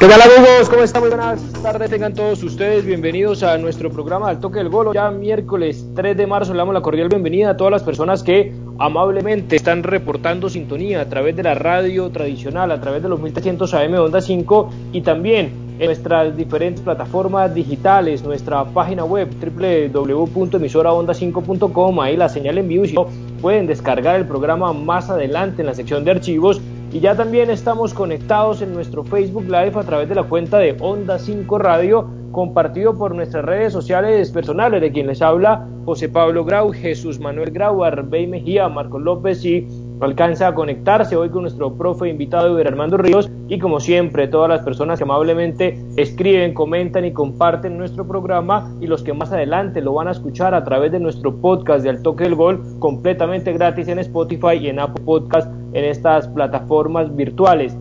[0.01, 0.67] ¿Qué tal amigos?
[0.67, 1.03] ¿Cómo están?
[1.03, 4.95] Muy buenas tardes, tengan todos ustedes bienvenidos a nuestro programa Al Toque del Gol.
[4.95, 8.51] Ya miércoles 3 de marzo le damos la cordial bienvenida a todas las personas que
[8.81, 13.71] amablemente están reportando sintonía a través de la radio tradicional, a través de los 1300
[13.75, 22.17] AM Onda 5 y también en nuestras diferentes plataformas digitales, nuestra página web www.emisoraonda5.com, ahí
[22.17, 23.05] la señal en vivo si no,
[23.39, 26.59] pueden descargar el programa más adelante en la sección de archivos.
[26.91, 30.75] Y ya también estamos conectados en nuestro Facebook Live a través de la cuenta de
[30.79, 36.45] Onda 5 Radio, compartido por nuestras redes sociales personales, de quien les habla José Pablo
[36.45, 39.67] Grau, Jesús Manuel Grau, Arbey Mejía, Marcos López y
[39.99, 44.49] alcanza a conectarse hoy con nuestro profe invitado Iber Armando Ríos y como siempre todas
[44.49, 49.81] las personas que amablemente escriben, comentan y comparten nuestro programa y los que más adelante
[49.81, 53.53] lo van a escuchar a través de nuestro podcast de Al Toque del Gol completamente
[53.53, 57.75] gratis en Spotify y en Apple Podcast en estas plataformas virtuales.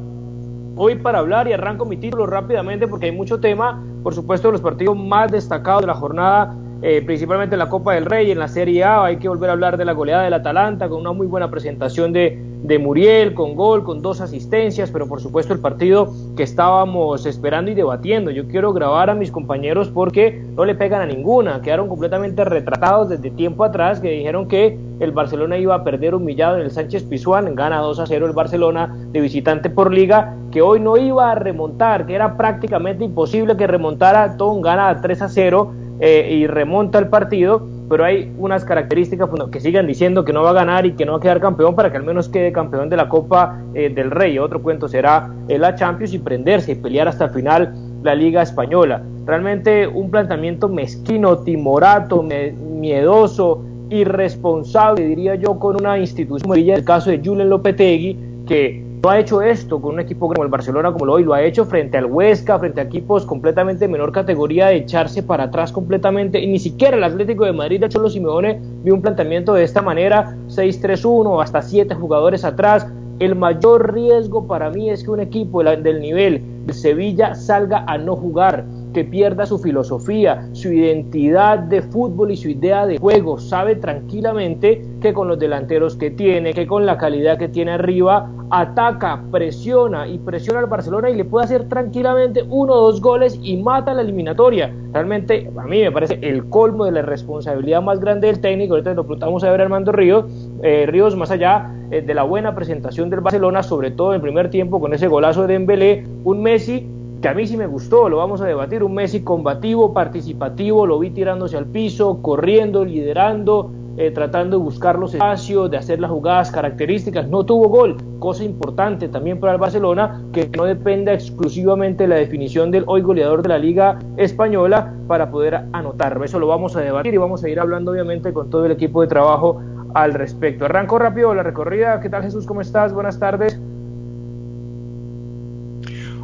[0.76, 4.60] Hoy para hablar y arranco mi título rápidamente porque hay mucho tema, por supuesto los
[4.60, 8.48] partidos más destacados de la jornada eh, principalmente en la Copa del Rey, en la
[8.48, 11.26] Serie A, hay que volver a hablar de la goleada del Atalanta, con una muy
[11.26, 12.38] buena presentación de,
[12.80, 17.74] Muriel, con gol, con dos asistencias, pero por supuesto el partido que estábamos esperando y
[17.74, 18.30] debatiendo.
[18.30, 23.08] Yo quiero grabar a mis compañeros porque no le pegan a ninguna, quedaron completamente retratados
[23.08, 27.02] desde tiempo atrás, que dijeron que el Barcelona iba a perder humillado en el Sánchez
[27.02, 31.32] Pizjuán, gana 2 a 0 el Barcelona de visitante por liga, que hoy no iba
[31.32, 36.46] a remontar, que era prácticamente imposible que remontara, Tom gana 3 a 0 eh, y
[36.46, 40.86] remonta el partido, pero hay unas características que sigan diciendo que no va a ganar
[40.86, 43.08] y que no va a quedar campeón para que al menos quede campeón de la
[43.08, 44.38] Copa eh, del Rey.
[44.38, 49.02] Otro cuento será la Champions y prenderse y pelear hasta el final la Liga Española.
[49.26, 57.20] Realmente un planteamiento mezquino, timorato, miedoso, irresponsable, diría yo, con una institución, el caso de
[57.22, 61.14] Julen Lopetegui, que no ha hecho esto con un equipo como el Barcelona como lo
[61.14, 64.76] hoy, lo ha hecho frente al Huesca, frente a equipos completamente de menor categoría, de
[64.76, 68.94] echarse para atrás completamente, y ni siquiera el Atlético de Madrid, de Cholo Simeone, vio
[68.94, 72.86] un planteamiento de esta manera, 6-3-1, hasta 7 jugadores atrás.
[73.20, 77.96] El mayor riesgo para mí es que un equipo del nivel de Sevilla salga a
[77.96, 83.38] no jugar, que pierda su filosofía, su identidad de fútbol y su idea de juego.
[83.38, 88.30] Sabe tranquilamente que con los delanteros que tiene, que con la calidad que tiene arriba,
[88.50, 93.38] ataca, presiona y presiona al Barcelona y le puede hacer tranquilamente uno o dos goles
[93.42, 94.72] y mata la eliminatoria.
[94.92, 98.74] Realmente a mí me parece el colmo de la responsabilidad más grande del técnico.
[98.74, 100.24] Ahorita lo preguntamos a ver Armando Ríos,
[100.62, 104.22] eh, Ríos más allá eh, de la buena presentación del Barcelona, sobre todo en el
[104.22, 106.86] primer tiempo con ese golazo de Dembélé, un Messi
[107.20, 110.98] que a mí sí me gustó, lo vamos a debatir, un Messi combativo, participativo, lo
[110.98, 116.10] vi tirándose al piso, corriendo, liderando, eh, tratando de buscar los espacios, de hacer las
[116.10, 122.04] jugadas características, no tuvo gol, cosa importante también para el Barcelona, que no dependa exclusivamente
[122.04, 126.20] de la definición del hoy goleador de la Liga Española para poder anotar.
[126.24, 129.02] Eso lo vamos a debatir y vamos a ir hablando obviamente con todo el equipo
[129.02, 129.60] de trabajo
[129.94, 130.64] al respecto.
[130.64, 132.46] Arranco rápido la recorrida, ¿qué tal Jesús?
[132.46, 132.92] ¿Cómo estás?
[132.92, 133.58] Buenas tardes.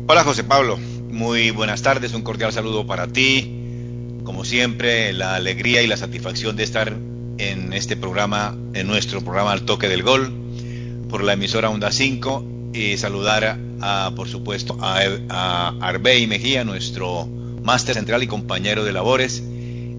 [0.08, 0.76] Hola José Pablo,
[1.10, 4.20] muy buenas tardes, un cordial saludo para ti.
[4.22, 6.92] Como siempre, la alegría y la satisfacción de estar
[7.38, 10.32] en este programa, en nuestro programa Al Toque del Gol,
[11.08, 17.26] por la emisora Onda 5, y saludar a, por supuesto, a, a Arbey Mejía, nuestro
[17.62, 19.42] máster central y compañero de labores,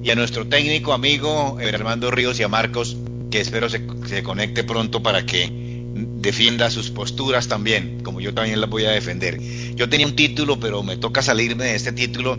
[0.03, 2.97] y a nuestro técnico amigo Armando Ríos y a Marcos,
[3.29, 5.67] que espero se, se conecte pronto para que
[5.97, 9.39] defienda sus posturas también, como yo también las voy a defender.
[9.75, 12.37] yo tenía un título, pero me toca salirme de este título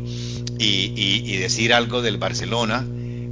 [0.59, 2.87] y, decir algo del Barcelona,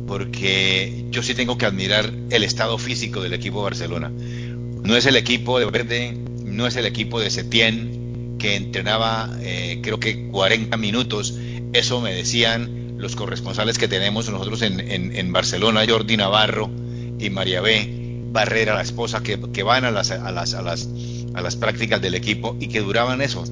[0.06, 4.11] porque yo sí tengo que admirar el estado físico del equipo Barcelona.
[4.11, 9.81] No es el equipo de Verde, no es el equipo de Setién, que entrenaba eh,
[9.82, 11.38] creo que 40 minutos.
[11.73, 16.70] Eso me decían los corresponsales que tenemos nosotros en, Barcelona, Jordi Navarro
[17.19, 18.29] y María B.
[18.32, 20.88] Barrera, la esposa, que, que van a las, a, las, a, las,
[21.35, 23.44] a las prácticas del equipo y que duraban eso,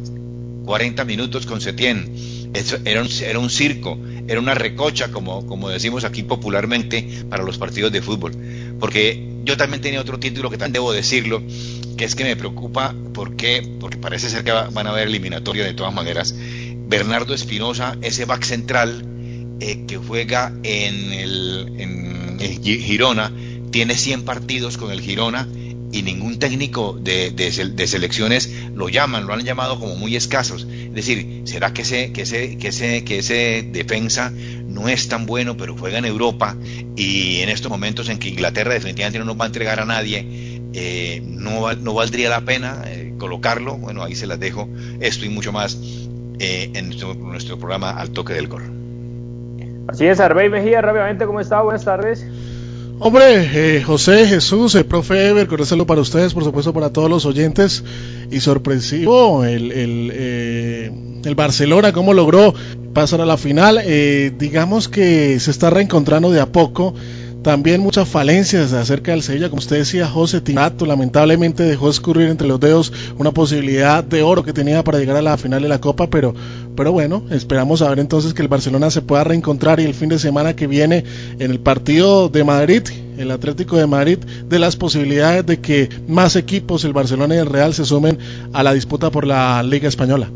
[0.65, 2.13] 40 minutos con Setién.
[2.55, 7.43] Eso era, un, era un circo, era una recocha, como, como decimos aquí popularmente, para
[7.43, 8.33] los partidos de fútbol.
[8.81, 11.43] Porque yo también tenía otro título que también debo decirlo,
[11.97, 15.75] que es que me preocupa porque, porque parece ser que van a haber eliminatoria de
[15.75, 16.35] todas maneras.
[16.87, 19.05] Bernardo Espinosa, ese back central
[19.61, 23.33] eh, que juega en el, en Girona,
[23.71, 25.49] tiene 100 partidos con el Girona
[25.95, 30.67] y ningún técnico de, selecciones lo llaman, lo han llamado como muy escasos.
[30.69, 34.33] Es decir, ¿será que ese, que ese, que ese, que ese defensa
[34.67, 36.57] no es tan bueno, pero juega en Europa
[36.97, 40.61] y en estos momentos en que Inglaterra definitivamente no nos va a entregar a nadie,
[40.73, 43.77] eh, no, no valdría la pena eh, colocarlo?
[43.77, 44.69] Bueno, ahí se las dejo
[44.99, 45.79] esto y mucho más
[46.41, 48.65] eh, en nuestro, nuestro, programa Al Toque del Gol.
[49.87, 51.61] Así es, Arbey Mejía, rápidamente, ¿cómo está?
[51.61, 52.27] Buenas tardes.
[53.01, 57.27] Hombre, eh, José, Jesús, el profe Ever, con para ustedes, por supuesto para todos los
[57.27, 57.83] oyentes.
[58.31, 60.93] Y sorpresivo el, el, eh,
[61.25, 62.55] el Barcelona, cómo logró
[62.93, 63.81] pasar a la final.
[63.83, 66.95] Eh, digamos que se está reencontrando de a poco
[67.45, 72.49] también muchas falencias acerca del Sevilla, como usted decía, José Tinato lamentablemente dejó escurrir entre
[72.49, 75.79] los dedos una posibilidad de oro que tenía para llegar a la final de la
[75.79, 76.35] Copa, pero,
[76.77, 80.09] pero bueno, esperamos a ver entonces que el Barcelona se pueda reencontrar y el fin
[80.09, 81.05] de semana que viene
[81.39, 82.83] en el partido de Madrid,
[83.17, 84.19] el Atlético de Madrid,
[84.49, 88.19] de las posibilidades de que más equipos, el Barcelona y el Real, se sumen
[88.53, 90.31] a la disputa por la Liga Española.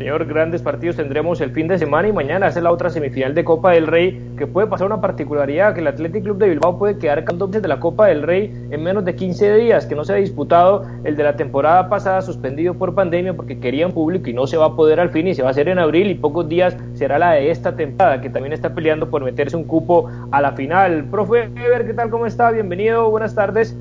[0.00, 3.44] Señor, grandes partidos tendremos el fin de semana y mañana es la otra semifinal de
[3.44, 6.96] Copa del Rey, que puede pasar una particularidad, que el Athletic Club de Bilbao puede
[6.96, 10.14] quedar campeón de la Copa del Rey en menos de 15 días, que no se
[10.14, 14.46] ha disputado el de la temporada pasada suspendido por pandemia porque querían público y no
[14.46, 16.48] se va a poder al fin y se va a hacer en abril y pocos
[16.48, 20.40] días será la de esta temporada, que también está peleando por meterse un cupo a
[20.40, 21.04] la final.
[21.10, 22.08] Profe Ever, ¿qué tal?
[22.08, 22.50] ¿Cómo está?
[22.52, 23.76] Bienvenido, buenas tardes.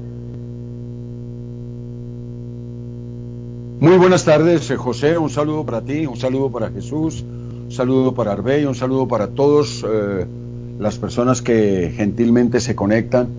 [3.81, 5.18] Muy buenas tardes, eh, José.
[5.18, 9.28] Un saludo para ti, un saludo para Jesús, un saludo para Arbey, un saludo para
[9.28, 10.26] todos eh,
[10.78, 13.30] las personas que gentilmente se conectan.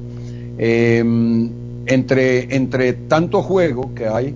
[0.57, 1.51] Em,
[1.85, 4.35] entre, entre tanto juego que hay,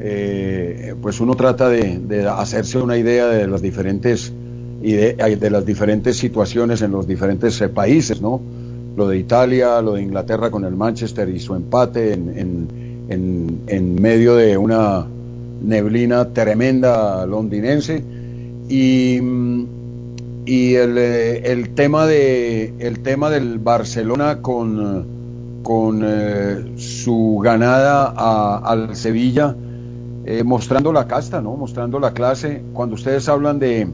[0.00, 4.32] eh, pues uno trata de, hacerse una idea de las diferentes
[4.80, 8.40] de las diferentes situaciones en los diferentes países, ¿no?
[8.96, 12.68] Lo de Italia, lo de Inglaterra con el Manchester y su empate en,
[13.10, 15.06] en, en medio de una
[15.62, 18.02] neblina tremenda londinense.
[18.68, 19.20] Y,
[20.46, 25.06] y el, el, tema de el tema del Barcelona con,
[25.62, 29.54] con eh, su ganada al Sevilla
[30.24, 32.62] eh, mostrando la casta no mostrando la clase.
[32.72, 33.86] Cuando ustedes hablan de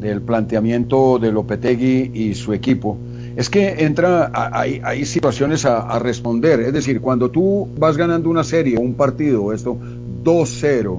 [0.00, 2.98] del planteamiento de Lopetegui y su equipo
[3.36, 8.28] es que entra, hay, hay situaciones a, a, responder, es decir, cuando tú vas ganando
[8.28, 9.78] una serie, un partido, esto,
[10.22, 10.98] 2-0,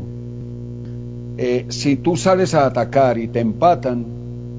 [1.38, 4.06] eh, si tú sales a atacar y te empatan,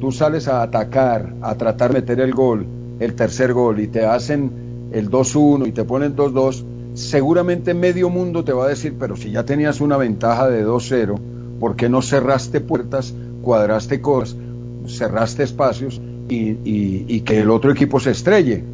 [0.00, 2.66] tú sales a atacar, a tratar de meter el gol,
[2.98, 8.44] el tercer gol, y te hacen el 2-1 y te ponen 2-2, seguramente medio mundo
[8.44, 11.18] te va a decir, pero si ya tenías una ventaja de 2-0,
[11.60, 14.36] ¿por qué no cerraste puertas, cuadraste cosas,
[14.86, 18.64] cerraste espacios y, que el otro equipo se estrelle?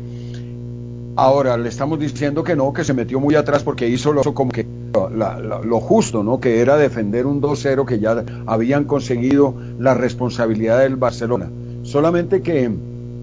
[1.17, 4.51] Ahora le estamos diciendo que no, que se metió muy atrás porque hizo lo, como
[4.51, 6.41] que lo justo, ¿no?
[6.41, 11.49] Que era defender un 2-0 que ya habían conseguido la responsabilidad del Barcelona.
[11.83, 12.71] Solamente que,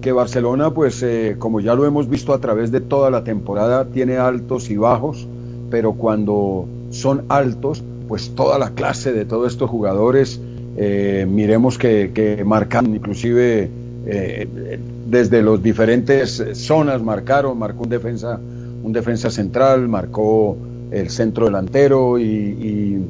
[0.00, 3.86] que Barcelona, pues eh, como ya lo hemos visto a través de toda la temporada,
[3.86, 5.26] tiene altos y bajos,
[5.70, 10.40] pero cuando son altos, pues toda la clase de todos estos jugadores,
[10.76, 13.68] eh, miremos que, que marcan inclusive
[14.06, 18.40] eh, desde los diferentes zonas marcaron, marcó un defensa,
[18.82, 20.56] un defensa central, marcó
[20.90, 23.04] el centro delantero y,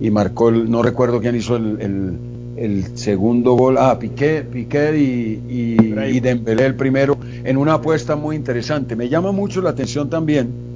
[0.00, 2.18] y, marcó, el, no recuerdo quién hizo el,
[2.56, 8.16] el, segundo gol, ah, Piqué, Piqué y, y, y, Dembélé el primero, en una apuesta
[8.16, 8.96] muy interesante.
[8.96, 10.70] Me llama mucho la atención también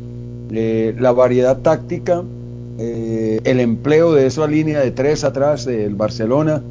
[0.51, 2.23] eh, la variedad táctica,
[2.79, 6.63] eh, el empleo de esa línea de tres atrás del Barcelona,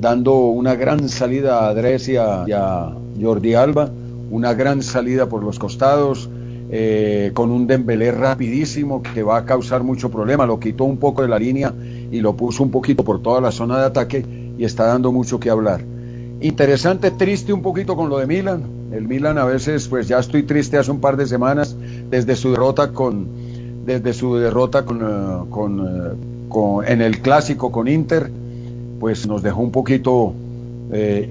[0.00, 3.90] dando una gran salida a Dresia y a Jordi Alba,
[4.30, 6.30] una gran salida por los costados,
[6.74, 11.20] eh, con un Dembélé rapidísimo que va a causar mucho problema, lo quitó un poco
[11.20, 11.70] de la línea
[12.10, 14.24] y lo puso un poquito por toda la zona de ataque
[14.56, 15.84] y está dando mucho que hablar.
[16.40, 18.62] Interesante, triste un poquito con lo de Milan.
[18.90, 21.76] El Milan a veces, pues ya estoy triste hace un par de semanas
[22.08, 23.26] desde su derrota con,
[23.84, 26.14] desde su derrota con, eh, con, eh,
[26.48, 28.30] con, en el clásico con Inter,
[28.98, 30.32] pues nos dejó un poquito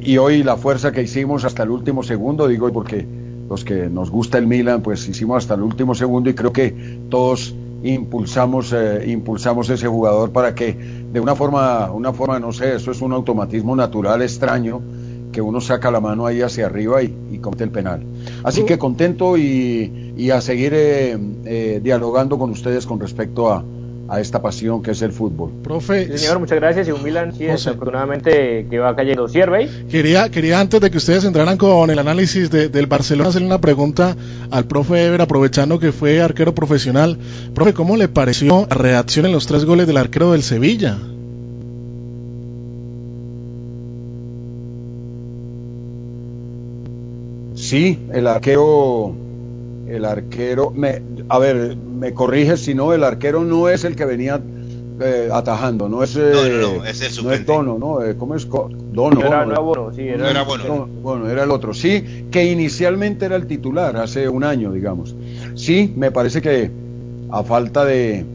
[0.04, 3.06] y hoy la fuerza que hicimos hasta el último segundo, digo porque
[3.52, 6.72] los que nos gusta el Milan, pues hicimos hasta el último segundo y creo que
[7.10, 7.54] todos
[7.84, 10.74] impulsamos eh, impulsamos ese jugador para que
[11.12, 14.82] de una forma una forma no sé eso es un automatismo natural extraño
[15.34, 18.04] que uno saca la mano ahí hacia arriba y, y comete el penal.
[18.44, 23.64] Así que contento y, y a seguir eh, eh, dialogando con ustedes con respecto a,
[24.12, 25.54] a esta pasión que es el fútbol.
[25.64, 26.86] Profe, sí, señor, muchas gracias.
[26.86, 29.26] Y un Milan, sí, desafortunadamente que va cayendo.
[29.30, 29.40] ¿Sí,
[29.90, 33.62] Quería, quería antes de que ustedes entraran con el análisis de, del Barcelona hacerle una
[33.62, 34.18] pregunta
[34.50, 37.18] al profe Ever, aprovechando que fue arquero profesional.
[37.56, 40.98] Profe, ¿cómo le pareció la reacción en los tres goles del arquero del Sevilla?
[47.56, 49.16] Sí, el arquero,
[49.92, 54.06] el arquero, me, a ver, me corrige si no, el arquero no es el que
[54.06, 54.42] venía
[55.02, 58.04] eh, atajando, no es, eh, no, no, no, es el no es Dono, ¿no?
[58.04, 58.48] Eh, ¿Cómo es?
[58.48, 59.20] Dono.
[59.20, 60.64] No era, no era Bono, sí, era, no era Bono.
[60.64, 61.74] No, bueno, era el otro.
[61.74, 65.16] Sí, que inicialmente era el titular hace un año, digamos.
[65.56, 66.72] Sí, me parece que
[67.32, 68.26] a falta de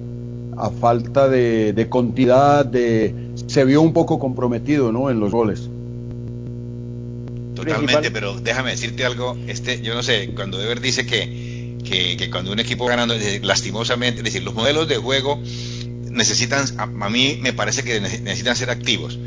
[0.56, 3.14] a falta de, de cantidad, de
[3.46, 5.10] se vio un poco comprometido, ¿no?
[5.10, 5.70] En los goles.
[7.66, 12.52] Totalmente, pero déjame decirte algo, este, yo no sé, cuando Ever dice que, que, cuando
[12.52, 15.40] un equipo ganando, lastimosamente, es decir, los modelos de juego
[16.10, 19.18] necesitan, a, a, mí me parece que necesitan ser activos.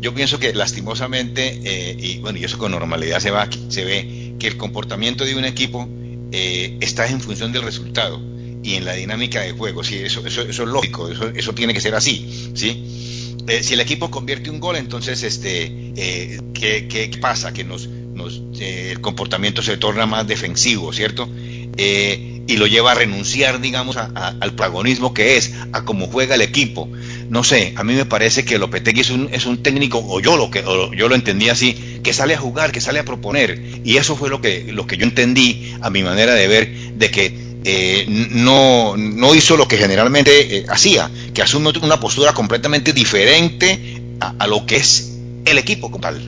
[0.00, 4.34] Yo pienso que lastimosamente, eh, y bueno, y eso con normalidad se, va, se ve,
[4.38, 5.88] que el comportamiento de un equipo
[6.32, 8.20] eh, está en función del resultado
[8.62, 9.84] y en la dinámica de juego.
[9.84, 13.33] Sí, eso, eso, eso es lógico, eso, eso tiene que ser así, ¿sí?
[13.46, 15.64] Eh, si el equipo convierte un gol, entonces, este,
[15.96, 17.52] eh, ¿qué, ¿qué, pasa?
[17.52, 21.28] Que nos, nos eh, el comportamiento se torna más defensivo, ¿cierto?
[22.46, 24.04] y lo lleva a renunciar, digamos, a,
[24.40, 26.88] al protagonismo que es, a cómo juega el equipo.
[27.28, 30.36] No sé, a mí me parece que Lopetegui es un, es un técnico, o yo
[30.36, 33.80] lo que o yo lo entendí así, que sale a jugar, que sale a proponer.
[33.82, 37.10] Y eso fue lo que, lo que yo entendí, a mi manera de ver, de
[37.10, 42.92] que eh, no, no hizo lo que generalmente eh, hacía, que asume una postura completamente
[42.92, 46.20] diferente a, lo que es el equipo como tal.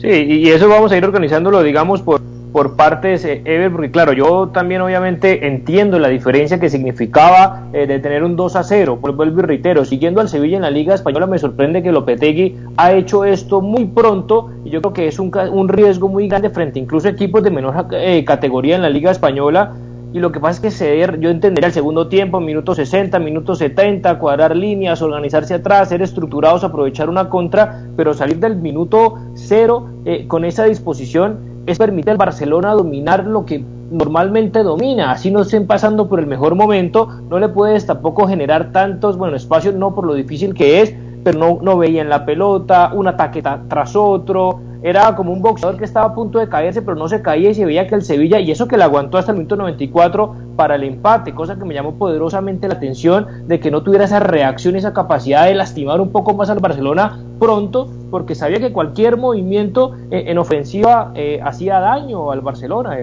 [0.00, 2.20] Sí, y eso vamos a ir organizándolo, digamos, por,
[2.52, 7.86] por partes, eh, Ever, porque claro, yo también obviamente entiendo la diferencia que significaba eh,
[7.86, 10.70] de tener un 2 a 0, pues vuelvo y reitero, siguiendo al Sevilla en la
[10.70, 15.08] Liga Española me sorprende que Lopetegui ha hecho esto muy pronto y yo creo que
[15.08, 18.82] es un, un riesgo muy grande frente incluso a equipos de menor eh, categoría en
[18.82, 19.72] la Liga Española
[20.12, 23.54] y lo que pasa es que ceder, yo entendería el segundo tiempo, minuto 60, minuto
[23.54, 29.88] 70, cuadrar líneas, organizarse atrás, ser estructurados, aprovechar una contra, pero salir del minuto cero
[30.04, 35.42] eh, con esa disposición es permite al Barcelona dominar lo que normalmente domina, así no
[35.42, 39.94] estén pasando por el mejor momento, no le puedes tampoco generar tantos, bueno, espacios no
[39.94, 44.60] por lo difícil que es, pero no, no veían la pelota, un ataque tras otro,
[44.82, 47.54] era como un boxeador que estaba a punto de caerse, pero no se caía y
[47.54, 50.74] se veía que el Sevilla, y eso que le aguantó hasta el minuto 94 para
[50.74, 54.76] el empate, cosa que me llamó poderosamente la atención de que no tuviera esa reacción,
[54.76, 59.94] esa capacidad de lastimar un poco más al Barcelona pronto, porque sabía que cualquier movimiento
[60.10, 62.96] eh, en ofensiva eh, hacía daño al Barcelona.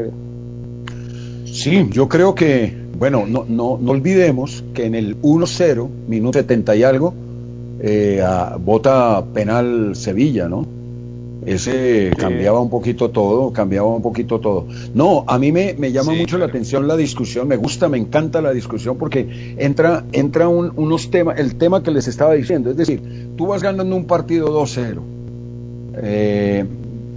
[1.45, 6.75] Sí, yo creo que, bueno, no, no, no olvidemos que en el 1-0, minuto 70
[6.75, 7.13] y algo,
[7.81, 10.78] eh, a, vota penal Sevilla, ¿no?
[11.45, 14.67] Ese cambiaba un poquito todo, cambiaba un poquito todo.
[14.93, 16.45] No, a mí me, me llama sí, mucho claro.
[16.45, 21.09] la atención la discusión, me gusta, me encanta la discusión porque entra, entra un, unos
[21.09, 23.01] temas, el tema que les estaba diciendo, es decir,
[23.37, 24.99] tú vas ganando un partido 2-0.
[26.01, 26.65] Eh,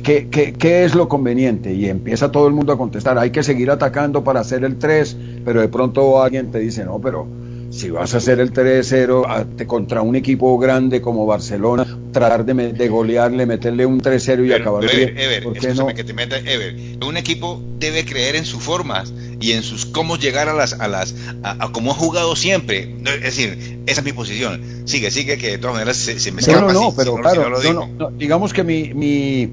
[0.02, 1.75] ¿qué, qué, qué es lo conveniente?
[1.75, 5.17] Y empieza todo el mundo a contestar, hay que seguir atacando para hacer el 3,
[5.45, 7.26] pero de pronto alguien te dice, no, pero
[7.73, 12.88] si vas a hacer el 3-0 contra un equipo grande como Barcelona, tratar de, de
[12.88, 15.19] golearle, meterle un 3-0 y pero, acabar pero.
[15.19, 15.87] Ever, ¿Por qué no?
[15.88, 20.17] que te meta, Ever, un equipo debe creer en sus formas y en sus cómo
[20.17, 22.95] llegar a las a las a, a cómo ha jugado siempre.
[23.05, 24.62] Es decir, esa es mi posición.
[24.85, 26.61] Sigue, sigue que de todas maneras se, se me escapa.
[26.61, 29.50] No, no, no, pero si claro, si no, no, digamos que mi, mi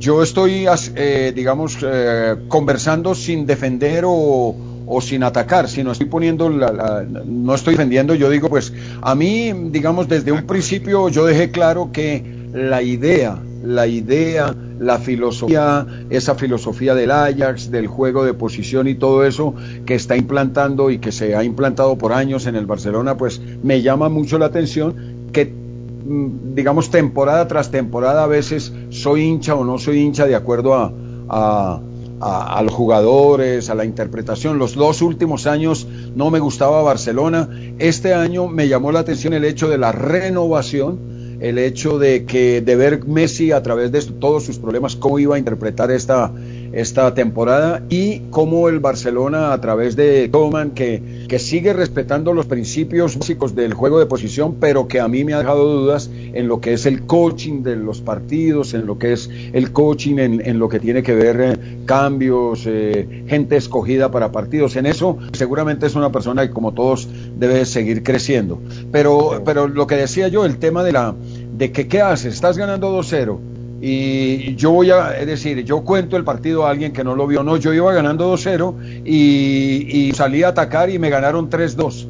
[0.00, 4.56] yo estoy, eh, digamos, eh, conversando sin defender o,
[4.92, 9.52] o sin atacar, sino estoy poniendo, la, no estoy defendiendo, yo digo, pues a mí,
[9.70, 16.34] digamos, desde un principio yo dejé claro que la idea, la idea, la filosofía, esa
[16.34, 19.54] filosofía del Ajax, del juego de posición y todo eso
[19.86, 23.82] que está implantando y que se ha implantado por años en el Barcelona, pues me
[23.82, 24.96] llama mucho la atención
[25.32, 30.34] que mm, digamos temporada tras temporada a veces soy hincha o no soy hincha de
[30.34, 31.80] acuerdo a,
[32.20, 34.58] a, los jugadores, a la interpretación.
[34.58, 37.48] Los dos últimos años no me gustaba Barcelona.
[37.78, 42.60] Este año me llamó la atención el hecho de la renovación el hecho de que
[42.60, 46.30] de ver Messi a través de todos sus problemas, cómo iba a interpretar esta,
[46.72, 52.46] esta temporada y cómo el Barcelona a través de Coman, que, que sigue respetando los
[52.46, 56.48] principios básicos del juego de posición, pero que a mí me ha dejado dudas en
[56.48, 60.46] lo que es el coaching de los partidos, en lo que es el coaching, en,
[60.46, 64.76] en lo que tiene que ver eh, cambios, eh, gente escogida para partidos.
[64.76, 68.60] En eso seguramente es una persona que como todos debe seguir creciendo.
[68.92, 71.14] Pero, pero lo que decía yo, el tema de la
[71.56, 73.49] de que qué haces, estás ganando 2-0
[73.82, 77.26] y yo voy a, es decir, yo cuento el partido a alguien que no lo
[77.26, 78.74] vio, no, yo iba ganando 2-0
[79.06, 82.06] y, salí a atacar y me ganaron 3-2.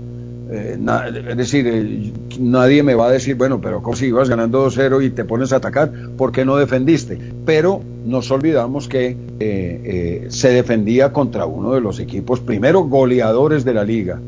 [0.52, 0.78] Eh,
[1.28, 5.04] es decir, eh, nadie me va a decir, bueno, pero ¿cómo si ibas ganando 2-0
[5.04, 5.92] y te pones a atacar?
[6.16, 7.18] ¿Por qué no defendiste?
[7.46, 13.74] Pero nos olvidamos que eh, se defendía contra uno de los equipos, primero goleadores de
[13.74, 14.18] la liga,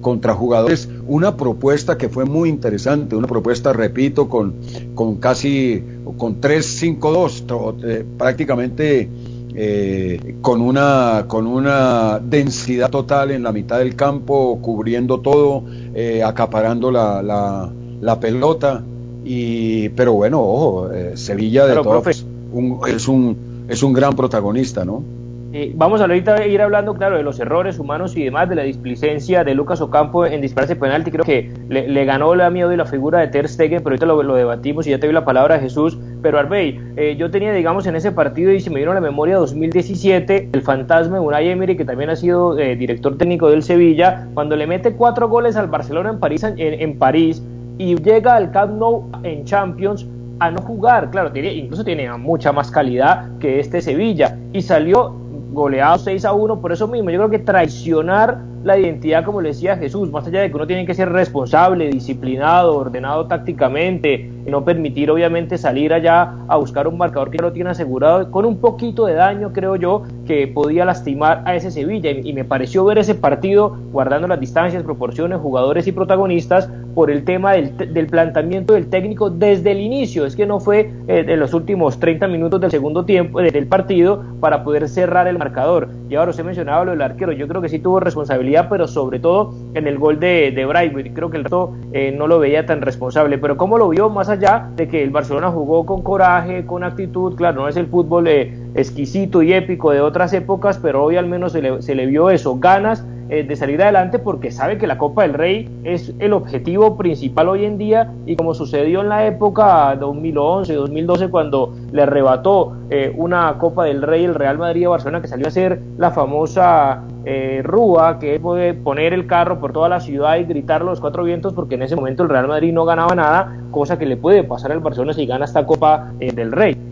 [0.00, 4.54] contra jugadores, una propuesta que fue muy interesante, una propuesta, repito, con,
[4.94, 5.82] con casi,
[6.16, 9.08] con 3-5-2, eh, prácticamente
[9.54, 15.64] eh, con, una, con una densidad total en la mitad del campo, cubriendo todo,
[15.94, 18.82] eh, acaparando la, la, la, pelota,
[19.24, 25.19] y, pero bueno, ojo, Sevilla de todo es un, es un gran protagonista, ¿no?
[25.52, 28.62] Eh, vamos ahorita a ir hablando, claro, de los errores humanos y demás, de la
[28.62, 31.10] displicencia de Lucas Ocampo en dispararse penalti.
[31.10, 34.34] Creo que le, ganó la miedo y la figura de Ter Stegen, pero ahorita lo,
[34.34, 35.98] debatimos y ya te doy la palabra Jesús.
[36.22, 39.00] Pero Arbey, eh, yo tenía, digamos, en ese partido y se me vino a la
[39.00, 43.64] memoria 2017 el fantasma de Unai Emery, que también ha sido eh, director técnico del
[43.64, 47.42] Sevilla, cuando le mete cuatro goles al Barcelona en París, en, París
[47.76, 50.06] y llega al Camp Nou en Champions
[50.38, 55.19] a no jugar, claro, tiene, incluso tiene mucha más calidad que este Sevilla y salió
[55.52, 57.10] goleado 6 a 1, por eso mismo.
[57.10, 60.66] Yo creo que traicionar la identidad, como le decía Jesús, más allá de que uno
[60.66, 66.86] tiene que ser responsable, disciplinado, ordenado tácticamente, y no permitir obviamente salir allá a buscar
[66.86, 70.46] un marcador que ya lo tiene asegurado, con un poquito de daño creo yo que
[70.46, 72.10] podía lastimar a ese Sevilla.
[72.10, 77.24] Y, me pareció ver ese partido guardando las distancias, proporciones, jugadores y protagonistas por el
[77.24, 81.40] tema del, del planteamiento del técnico desde el inicio, es que no fue eh, en
[81.40, 85.88] los últimos 30 minutos del segundo tiempo del partido para poder cerrar el marcador.
[86.08, 89.18] Y ahora usted mencionaba lo del arquero, yo creo que sí tuvo responsabilidad pero sobre
[89.18, 90.70] todo en el gol de, de
[91.14, 93.38] Creo que el resto eh, no lo veía tan responsable.
[93.38, 97.34] Pero ¿cómo lo vio más allá de que el Barcelona jugó con coraje, con actitud?
[97.34, 101.26] Claro, no es el fútbol eh, exquisito y épico de otras épocas, pero hoy al
[101.26, 104.88] menos se le, se le vio eso, ganas eh, de salir adelante porque sabe que
[104.88, 109.08] la Copa del Rey es el objetivo principal hoy en día y como sucedió en
[109.08, 114.86] la época 2011, 2012 cuando le arrebató eh, una Copa del Rey el Real Madrid
[114.86, 119.60] a Barcelona que salió a ser la famosa eh, Rúa que puede poner el carro
[119.60, 122.48] por toda la ciudad y gritar los cuatro vientos porque en ese momento el Real
[122.48, 126.10] Madrid no ganaba nada, cosa que le puede pasar al Barcelona si gana esta Copa
[126.18, 126.89] del Rey.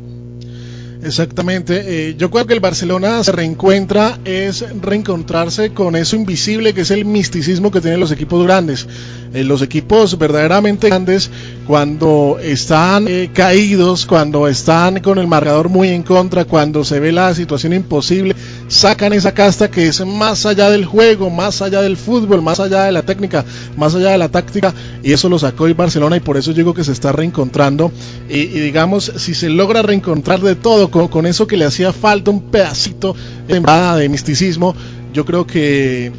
[1.03, 2.09] Exactamente.
[2.09, 6.91] Eh, yo creo que el Barcelona se reencuentra es reencontrarse con eso invisible que es
[6.91, 8.87] el misticismo que tienen los equipos grandes.
[9.33, 11.31] Eh, los equipos verdaderamente grandes
[11.67, 17.13] cuando están eh, caídos, cuando están con el marcador muy en contra, cuando se ve
[17.13, 18.35] la situación imposible,
[18.69, 22.85] sacan esa casta que es más allá del juego, más allá del fútbol, más allá
[22.85, 23.45] de la técnica,
[23.77, 26.73] más allá de la táctica, y eso lo sacó el Barcelona y por eso digo
[26.73, 27.93] que se está reencontrando.
[28.31, 32.42] Y, digamos, si se logra reencontrar de todo, con, eso que le hacía falta un
[32.51, 33.14] pedacito
[33.46, 34.74] de, de misticismo,
[35.12, 36.12] yo creo que,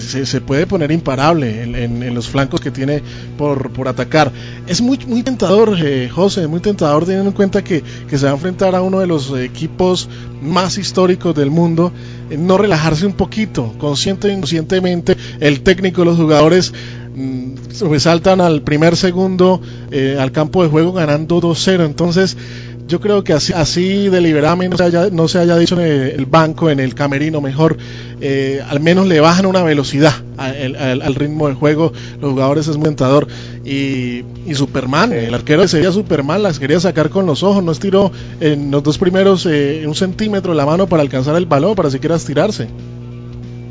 [0.00, 3.02] se, puede poner imparable en, los flancos que tiene
[3.38, 4.32] por, atacar.
[4.66, 8.34] Es muy, muy tentador, eh, José, muy tentador teniendo en cuenta que, se va a
[8.34, 10.08] enfrentar a uno de los equipos
[10.42, 11.92] más históricos del mundo,
[12.30, 16.72] eh, no relajarse un poquito, consciente e inconscientemente, el técnico, los jugadores
[17.14, 17.54] mm,
[17.98, 22.36] saltan al primer segundo eh, al campo de juego ganando 2-0, entonces
[22.86, 26.26] yo creo que así, así deliberadamente no se, haya, no se haya dicho en el
[26.26, 27.76] banco, en el camerino mejor,
[28.20, 31.92] eh, al menos le bajan una velocidad al, ritmo del juego.
[32.20, 33.26] Los jugadores es muy tentador.
[33.64, 38.12] Y, Superman, el arquero de Sevilla Superman las quería sacar con los ojos, no estiró
[38.40, 42.16] en los dos primeros eh, un centímetro la mano para alcanzar el balón, para siquiera
[42.16, 42.68] estirarse.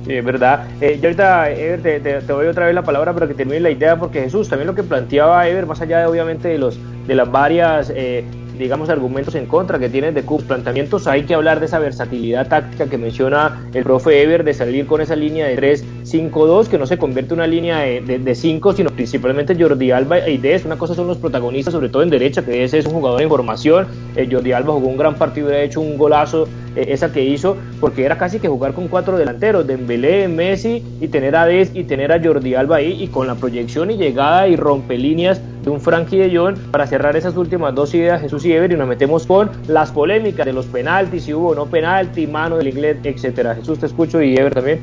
[0.06, 0.68] Sí, es verdad.
[0.82, 3.72] Eh, yo ahorita, Ever, te, te, doy otra vez la palabra para que termine la
[3.72, 7.16] idea, porque Jesús, también lo que planteaba Ever, más allá de obviamente de, los, de
[7.16, 8.26] las varias eh,
[8.58, 12.48] digamos, argumentos en contra que tiene de Cook, planteamientos, hay que hablar de esa versatilidad
[12.48, 16.78] táctica que menciona el profe Ever, de salir con esa línea de tres 5-2, que
[16.78, 20.66] no se convierte en una línea de 5, sino principalmente Jordi Alba y Des.
[20.66, 23.24] Una cosa son los protagonistas, sobre todo en derecha, que Des es un jugador de
[23.24, 23.88] información.
[24.16, 27.24] Eh, Jordi Alba jugó un gran partido y ha hecho un golazo eh, esa que
[27.24, 31.72] hizo, porque era casi que jugar con cuatro delanteros, Dembélé, Messi, y tener a Des
[31.74, 35.42] y tener a Jordi Alba ahí, y con la proyección y llegada y rompe líneas
[35.64, 38.76] de un Frankie de Jong para cerrar esas últimas dos ideas, Jesús y Ever, y
[38.76, 42.68] nos metemos con las polémicas de los penaltis, si hubo o no penalti, mano del
[42.68, 43.56] inglés, etcétera.
[43.56, 44.80] Jesús, te escucho y Ever también.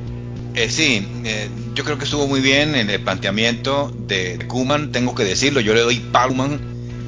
[0.54, 5.14] Eh, sí, eh, yo creo que estuvo muy bien en el planteamiento de Kuman, tengo
[5.14, 6.58] que decirlo, yo le doy Palman,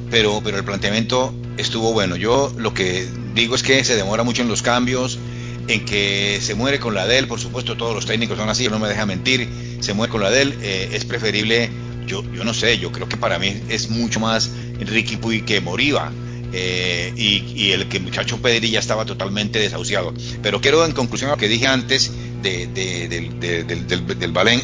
[0.09, 2.15] pero, pero el planteamiento estuvo bueno.
[2.15, 5.19] Yo lo que digo es que se demora mucho en los cambios,
[5.67, 8.79] en que se muere con la del, por supuesto todos los técnicos son así, no
[8.79, 9.47] me deja mentir,
[9.79, 11.69] se muere con la del, eh, es preferible,
[12.05, 15.61] yo, yo no sé, yo creo que para mí es mucho más Ricky Puy que
[15.61, 16.11] Moriba.
[16.55, 20.13] Eh, y, el que muchacho Pedri estaba totalmente desahuciado.
[20.43, 22.11] Pero quiero en conclusión a lo que dije antes
[22.43, 23.39] de, del,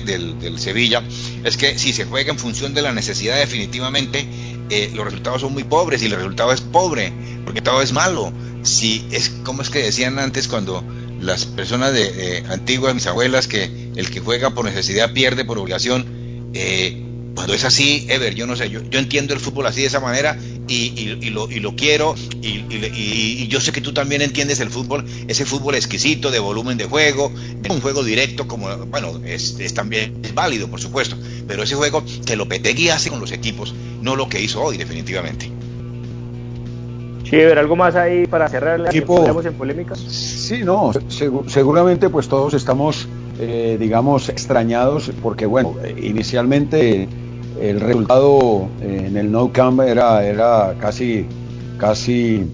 [0.06, 1.02] del, del, Sevilla,
[1.44, 4.28] es que si se juega en función de la necesidad definitivamente,
[4.70, 7.14] eh, los resultados son muy pobres y el resultado es pobre,
[7.46, 8.32] porque todo es malo.
[8.64, 10.84] Si es como es que decían antes cuando
[11.20, 16.06] las personas de antiguas, mis abuelas, que el que juega por necesidad pierde por obligación.
[16.54, 17.06] Eh,
[17.36, 20.00] cuando es así, Ever, yo no sé, yo, yo entiendo el fútbol así de esa
[20.00, 20.38] manera
[20.68, 24.70] y, y, lo, y lo, quiero y, y, yo sé que tú también entiendes el
[24.70, 27.32] fútbol, ese fútbol exquisito de volumen de juego,
[27.70, 32.04] un juego directo como, bueno, es, es también es válido, por supuesto, pero ese juego
[32.26, 35.52] que Lopetegui hace con los equipos, no lo que hizo hoy definitivamente.
[37.30, 40.00] Sí, Ever, ¿algo más ahí para cerrar la equipo en polémicas?
[40.00, 40.92] Sí, no,
[41.48, 43.08] seguramente pues todos estamos
[43.40, 47.08] eh, digamos, extrañados, porque bueno, inicialmente
[47.62, 51.26] el resultado en el No Camp era, era casi,
[51.78, 52.46] casi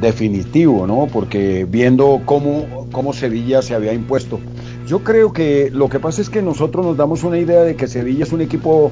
[0.00, 1.06] definitivo, ¿no?
[1.12, 4.40] Porque viendo cómo, cómo Sevilla se había impuesto.
[4.86, 7.86] Yo creo que lo que pasa es que nosotros nos damos una idea de que
[7.86, 8.90] Sevilla es un equipo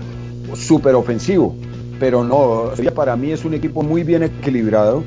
[0.55, 1.55] súper ofensivo,
[1.99, 5.03] pero no, Sevilla para mí es un equipo muy bien equilibrado,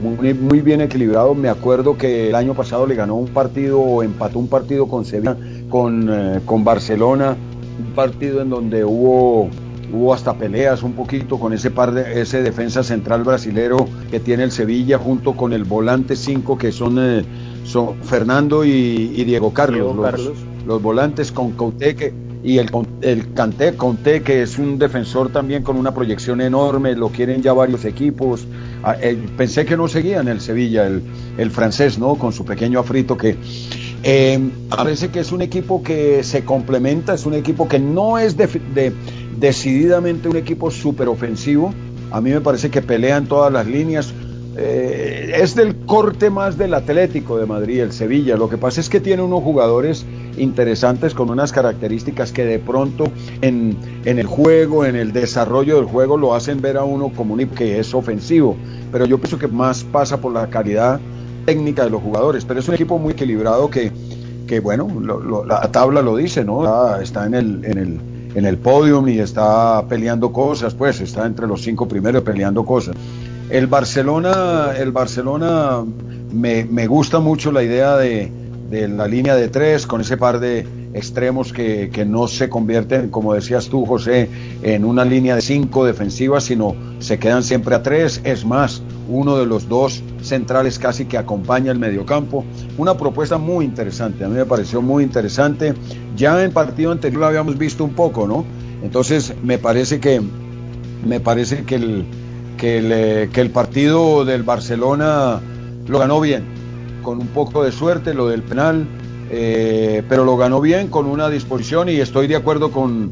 [0.00, 1.34] muy, muy bien equilibrado.
[1.34, 5.36] Me acuerdo que el año pasado le ganó un partido, empató un partido con Sevilla
[5.72, 7.34] con, eh, con Barcelona,
[7.78, 9.48] un partido en donde hubo
[9.90, 14.44] hubo hasta peleas un poquito con ese par de ese defensa central brasilero que tiene
[14.44, 17.24] el Sevilla junto con el volante 5 que son, eh,
[17.64, 20.32] son Fernando y, Diego Carlos, los,
[20.66, 22.70] los, volantes con Couteque y el,
[23.02, 27.52] el Canté Conté que es un defensor también con una proyección enorme, lo quieren ya
[27.52, 28.46] varios equipos.
[28.82, 31.02] Ah, eh, pensé que no seguía en el Sevilla el,
[31.38, 32.16] el francés, ¿no?
[32.16, 33.36] Con su pequeño afrito que
[34.02, 38.36] eh, parece que es un equipo que se complementa, es un equipo que no es
[38.36, 38.92] de,
[39.38, 41.72] decididamente un equipo súper ofensivo.
[42.10, 44.12] A mí me parece que pelea en todas las líneas.
[44.54, 48.36] Eh, es del corte más del Atlético de Madrid, el Sevilla.
[48.36, 50.04] Lo que pasa es que tiene unos jugadores
[50.36, 53.04] interesantes con unas características que de pronto
[53.40, 57.34] en, en, el juego, en el desarrollo del juego, lo hacen ver a uno como
[57.34, 58.56] un que es ofensivo.
[58.90, 61.00] Pero yo pienso que más pasa por la calidad
[61.44, 63.92] técnica de los jugadores, pero es un equipo muy equilibrado que,
[64.46, 64.88] que bueno,
[65.46, 66.98] la tabla lo dice, ¿no?
[67.00, 68.00] Está, en el, en el,
[68.34, 72.96] en el podium y está peleando cosas, pues está entre los cinco primeros peleando cosas.
[73.50, 75.84] El Barcelona, el Barcelona
[76.32, 78.30] me, me gusta mucho la idea de,
[78.70, 83.08] de, la línea de tres con ese par de extremos que, que, no se convierten,
[83.10, 84.28] como decías tú, José,
[84.62, 88.20] en una línea de cinco defensivas, sino se quedan siempre a tres.
[88.24, 92.44] Es más, uno de los dos centrales casi que acompaña el mediocampo.
[92.78, 95.74] Una propuesta muy interesante, a mí me pareció muy interesante.
[96.16, 98.44] Ya en partido anterior lo habíamos visto un poco, ¿no?
[98.82, 100.20] Entonces me parece que
[101.06, 102.04] me parece que el,
[102.56, 105.40] que el, eh, que el partido del Barcelona
[105.86, 106.44] lo ganó bien,
[107.02, 108.86] con un poco de suerte, lo del penal,
[109.30, 113.10] eh, pero lo ganó bien con una disposición y estoy de acuerdo con,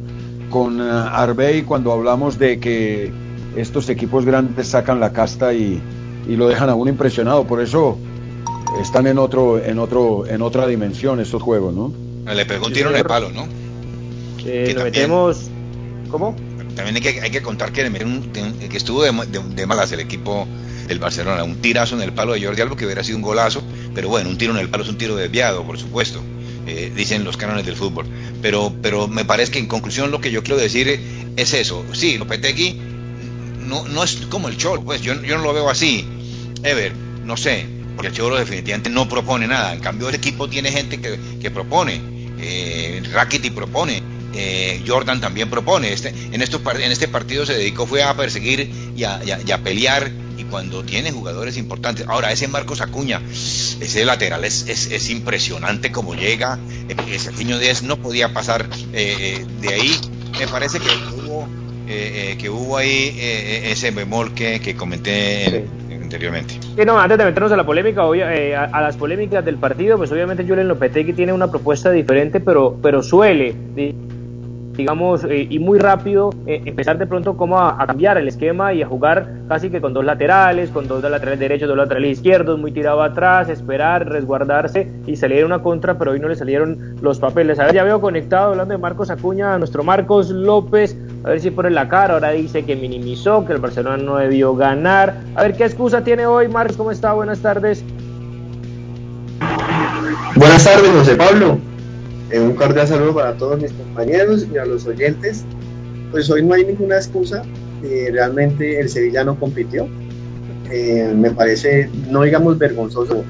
[0.50, 3.12] con eh, Arbey cuando hablamos de que
[3.56, 5.80] estos equipos grandes sacan la casta y,
[6.28, 7.44] y lo dejan a uno impresionado.
[7.44, 7.98] Por eso
[8.80, 11.92] están en otro, en otro, en otra dimensión estos juegos, ¿no?
[12.32, 13.48] Le pegó un tiro en el palo, ¿no?
[14.44, 15.50] Eh, metemos.
[16.10, 16.36] ¿Cómo?
[16.74, 17.90] También hay que, hay que contar que,
[18.70, 19.12] que estuvo de,
[19.54, 20.46] de, malas el equipo
[20.86, 21.44] del Barcelona.
[21.44, 23.62] Un tirazo en el palo de Jordi Alba que hubiera sido un golazo,
[23.94, 26.20] pero bueno, un tiro en el palo es un tiro desviado, por supuesto.
[26.66, 28.06] Eh, dicen los cánones del fútbol.
[28.40, 31.00] Pero, pero me parece que en conclusión lo que yo quiero decir
[31.36, 31.84] es eso.
[31.92, 32.80] Sí, Lopetegui
[33.70, 36.04] no, no es como el Cholo, pues yo, yo no lo veo así.
[36.62, 36.92] Ever,
[37.24, 39.72] no sé, porque el Cholo definitivamente no propone nada.
[39.72, 42.00] En cambio, el equipo tiene gente que, que propone.
[42.38, 44.02] Eh, Rackety propone.
[44.35, 45.92] Eh, Jordan también propone.
[45.92, 49.20] Este, en, estos, en este partido se dedicó fue a perseguir y a,
[49.62, 52.06] pelear y cuando tiene jugadores importantes.
[52.09, 56.59] Ahora, ese Marcos Acuña, ese lateral es, es, impresionante como llega.
[57.09, 59.96] Ese Fiño Díaz no podía pasar eh, de ahí.
[60.38, 61.46] Me parece que hubo,
[61.90, 66.55] eh, que hubo ahí ese bemol que, que comenté anteriormente.
[66.85, 70.68] no, antes de meternos a la polémica, a, las polémicas del partido, pues obviamente Julen
[70.68, 73.55] Lopetegui tiene una propuesta diferente, pero, pero suele
[74.81, 78.83] digamos, eh, y muy rápido eh, empezar de pronto como a, cambiar el esquema y
[78.83, 82.72] a jugar casi que con dos laterales, con dos laterales derechos, dos laterales izquierdos, muy
[82.72, 87.59] tirado atrás, esperar, resguardarse y salir una contra, pero hoy no le salieron los papeles.
[87.59, 91.40] A ver, ya veo conectado, hablando de Marcos Acuña, a nuestro Marcos López, a ver
[91.40, 95.20] si pone la cara, ahora dice que minimizó, que el Barcelona no debió ganar.
[95.35, 96.76] A ver, ¿qué excusa tiene hoy Marcos?
[96.78, 97.12] ¿Cómo está?
[97.12, 97.85] Buenas tardes.
[100.35, 101.59] Buenas tardes, José Pablo.
[102.30, 105.44] Eh, un cordial saludo para todos mis compañeros y a los oyentes.
[106.11, 107.42] Pues hoy no hay ninguna excusa,
[107.85, 109.87] eh, realmente el Sevilla no compitió.
[110.70, 113.24] Eh, me parece, no digamos vergonzoso,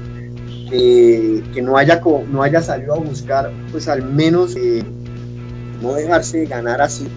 [0.69, 2.01] que no haya,
[2.31, 4.55] no haya salido a buscar, pues al menos
[5.81, 7.09] no dejarse ganar así.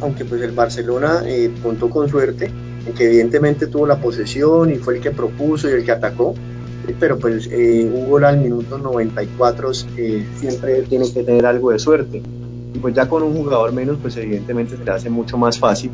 [0.00, 1.22] Aunque pues el Barcelona
[1.62, 2.50] contó con suerte,
[2.96, 6.34] que evidentemente tuvo la posesión y fue el que propuso y el que atacó
[6.98, 11.78] pero pues eh, un gol al minuto 94 eh, siempre tiene que tener algo de
[11.78, 12.22] suerte.
[12.74, 15.90] Y pues ya con un jugador menos, pues evidentemente se le hace mucho más fácil.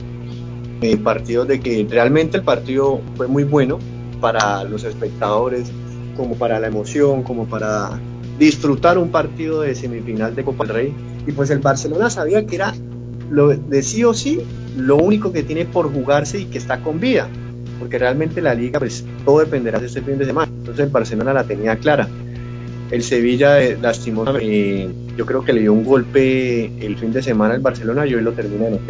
[0.82, 3.78] Eh, partidos de que realmente el partido fue muy bueno
[4.20, 5.70] para los espectadores,
[6.16, 8.00] como para la emoción, como para
[8.38, 10.94] disfrutar un partido de semifinal de Copa del Rey.
[11.26, 12.74] Y pues el Barcelona sabía que era
[13.30, 14.40] lo de sí o sí
[14.76, 17.28] lo único que tiene por jugarse y que está con vida
[17.80, 20.52] porque realmente la liga, pues todo dependerá de este fin de semana.
[20.54, 22.06] Entonces el Barcelona la tenía clara.
[22.90, 27.22] El Sevilla eh, lastimó, eh, yo creo que le dio un golpe el fin de
[27.22, 28.80] semana al Barcelona y hoy lo termina en el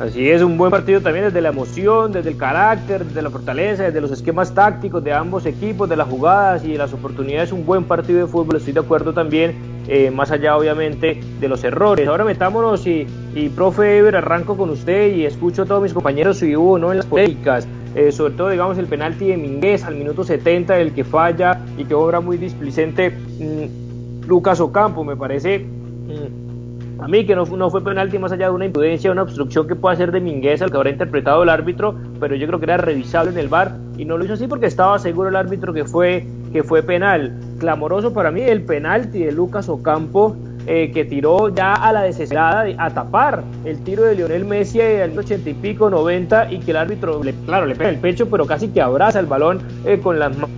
[0.00, 3.82] Así es, un buen partido también desde la emoción, desde el carácter, desde la fortaleza,
[3.82, 7.52] desde los esquemas tácticos de ambos equipos, de las jugadas y de las oportunidades.
[7.52, 11.64] Un buen partido de fútbol, estoy de acuerdo también, eh, más allá obviamente de los
[11.64, 12.06] errores.
[12.06, 16.38] Ahora metámonos y, y profe Ever, arranco con usted y escucho a todos mis compañeros
[16.38, 17.66] si hubo no en las polémicas.
[17.96, 21.84] Eh, sobre todo digamos el penalti de Minguez al minuto 70, el que falla y
[21.84, 25.58] que obra muy displicente mm, Lucas Ocampo, me parece.
[25.58, 29.66] Mm, a mí que no, no fue penalti más allá de una imprudencia, una obstrucción
[29.66, 32.66] que puede hacer de Mingueza, el que habrá interpretado el árbitro, pero yo creo que
[32.66, 35.72] era revisable en el bar y no lo hizo así porque estaba seguro el árbitro
[35.72, 37.32] que fue, que fue penal.
[37.58, 40.36] Clamoroso para mí el penalti de Lucas Ocampo,
[40.66, 45.18] eh, que tiró ya a la desesperada a tapar el tiro de Lionel Messi al
[45.18, 48.46] ochenta y pico, 90, y que el árbitro, le, claro, le pega el pecho, pero
[48.46, 50.50] casi que abraza el balón eh, con las manos.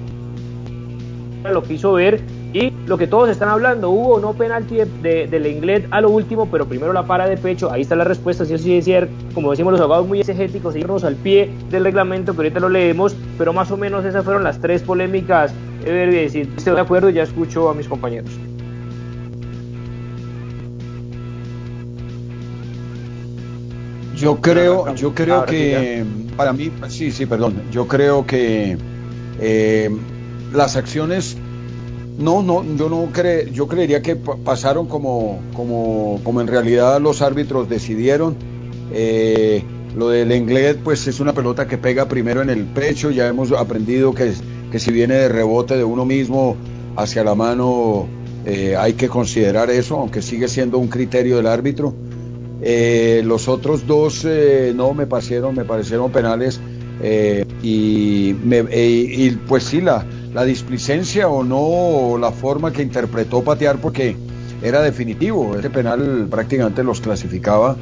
[1.50, 2.20] Lo quiso ver
[2.52, 6.48] y lo que todos están hablando, hubo no penalti de, del inglés a lo último,
[6.50, 9.72] pero primero la para de pecho, ahí está la respuesta, si así decir, como decimos
[9.72, 13.70] los abogados muy exegéticos, irnos al pie del reglamento, que ahorita lo leemos, pero más
[13.70, 15.55] o menos esas fueron las tres polémicas.
[15.85, 18.31] Si estoy de acuerdo, ya escucho a mis compañeros.
[24.16, 26.05] Yo creo, yo creo que
[26.37, 28.77] para mí, sí, sí, perdón, yo creo que
[29.40, 29.90] eh,
[30.53, 31.37] las acciones
[32.18, 37.23] no, no, yo no creo, yo creería que pasaron como, como, como en realidad los
[37.23, 38.37] árbitros decidieron.
[38.92, 39.64] Eh,
[39.97, 43.11] lo del inglés, pues es una pelota que pega primero en el pecho.
[43.11, 44.33] Ya hemos aprendido que,
[44.72, 46.56] que si viene de rebote de uno mismo
[46.96, 48.08] hacia la mano,
[48.44, 51.94] eh, hay que considerar eso, aunque sigue siendo un criterio del árbitro.
[52.61, 54.26] Eh, los otros dos
[54.74, 56.61] no me parecieron, me parecieron penales
[57.62, 63.78] y, me, y pues sí la la displicencia o no, la forma que interpretó patear,
[63.78, 64.16] porque
[64.62, 65.54] era definitivo.
[65.56, 67.76] Este penal prácticamente los clasificaba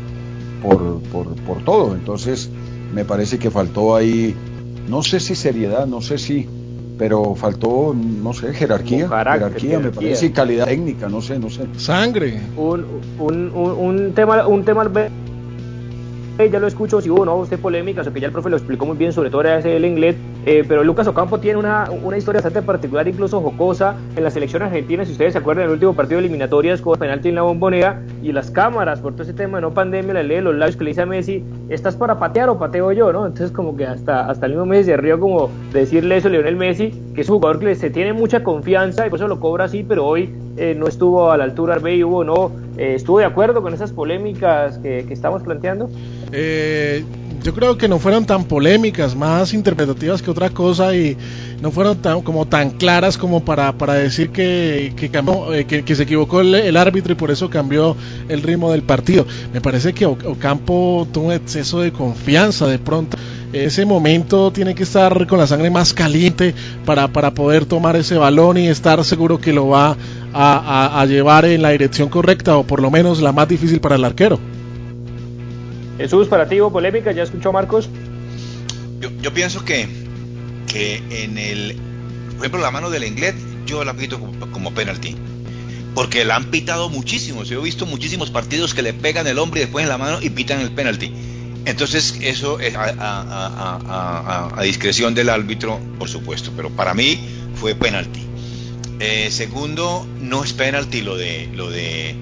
[0.62, 1.94] por, por, todo.
[1.94, 2.50] Entonces,
[2.92, 4.35] me parece que faltó ahí,
[4.88, 6.48] no sé si seriedad, no sé si,
[7.01, 9.09] pero faltó, no sé, jerarquía.
[9.09, 11.63] jerarquía, me parece, y calidad técnica, no sé, no sé.
[11.79, 12.39] Sangre.
[12.59, 12.85] Un,
[13.19, 14.83] un, un, un tema, un tema
[16.51, 18.85] ya lo escucho, si hubo no, usted polémica, o que ya el profe lo explicó
[18.85, 20.15] muy bien, sobre todo era ese el inglés,
[20.46, 24.62] eh, pero Lucas Ocampo tiene una, una historia bastante particular, incluso jocosa, en la selección
[24.62, 28.03] argentina, si ustedes se acuerdan, el último partido de eliminatorias con penalti en la bombonera,
[28.22, 30.85] y las cámaras, por todo ese tema de no pandemia, le lee los labios que
[30.85, 33.12] le dice a Messi, ¿estás para patear o pateo yo?
[33.12, 33.26] ¿no?
[33.26, 36.57] Entonces como que hasta, hasta el mismo Messi se rió como decirle eso a Lionel
[36.57, 39.64] Messi, que es un jugador que se tiene mucha confianza y por eso lo cobra
[39.64, 43.24] así, pero hoy eh, no estuvo a la altura Arbey, hubo no, eh, estuvo de
[43.24, 45.88] acuerdo con esas polémicas que, que estamos planteando.
[46.33, 47.05] Eh,
[47.42, 51.16] yo creo que no fueron tan polémicas, más interpretativas que otra cosa y
[51.61, 56.40] no fueron tan, como tan claras como para, decir que, cambió, eh, que, se equivocó
[56.40, 57.96] el, árbitro y por eso cambió
[58.29, 59.26] el ritmo del partido.
[59.53, 63.16] Me parece que Ocampo tuvo un exceso de confianza de pronto
[63.53, 68.59] ese momento tiene que estar con la sangre más caliente para poder tomar ese balón
[68.59, 69.96] y estar seguro que lo va
[70.33, 74.05] a, llevar en la dirección correcta o por lo menos la más difícil para el
[74.05, 74.38] arquero.
[76.01, 77.91] Jesús, para ti polémica, ¿ya escuchó Marcos?
[79.21, 79.87] Yo, pienso que,
[80.67, 81.77] que en el,
[82.31, 83.35] por ejemplo, la mano del inglés,
[83.67, 85.15] yo la pito como, como penalti
[85.95, 87.43] porque la han pitado muchísimo.
[87.45, 90.19] Yo he visto muchísimos partidos que le pegan el hombre y después en la mano
[90.23, 91.13] y pitan el penalti.
[91.67, 97.21] Entonces, eso es a, discreción del árbitro, por supuesto, pero para mí
[97.57, 98.25] fue penalti.
[99.01, 102.15] Eh, segundo, no es penalti lo de lo de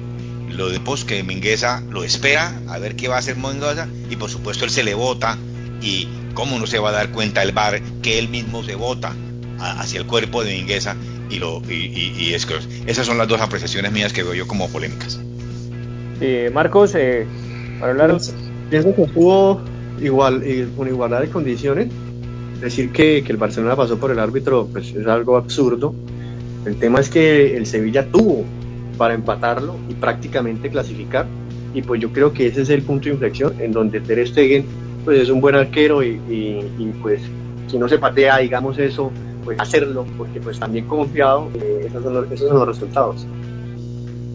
[0.50, 4.16] lo de post que Mingueza lo espera a ver qué va a hacer Mingueza y
[4.16, 5.38] por supuesto él se le vota
[5.80, 9.12] y cómo no se va a dar cuenta el bar que él mismo se vota
[9.58, 10.96] hacia el cuerpo de Mingueza
[11.30, 12.46] y lo y, es
[12.86, 15.20] esas son las dos apreciaciones mías que veo yo como polémicas.
[16.20, 17.26] Eh, Marcos, eh,
[17.78, 18.16] para hablar
[18.70, 19.60] pienso que estuvo
[20.00, 20.42] igual,
[20.76, 21.88] con igualdad de condiciones.
[22.60, 25.94] Decir que, que, el Barcelona pasó por el árbitro pues es algo absurdo.
[26.64, 28.44] El tema es que el Sevilla tuvo
[28.98, 31.26] para empatarlo y prácticamente clasificar.
[31.72, 34.66] Y pues yo creo que ese es el punto de inflexión en donde Ter Stegen
[35.04, 37.22] pues es un buen arquero y, y, pues
[37.68, 39.10] si no se patea, digamos eso,
[39.44, 43.26] pues hacerlo, porque pues también confiado, eh, esos, son los, esos son los resultados.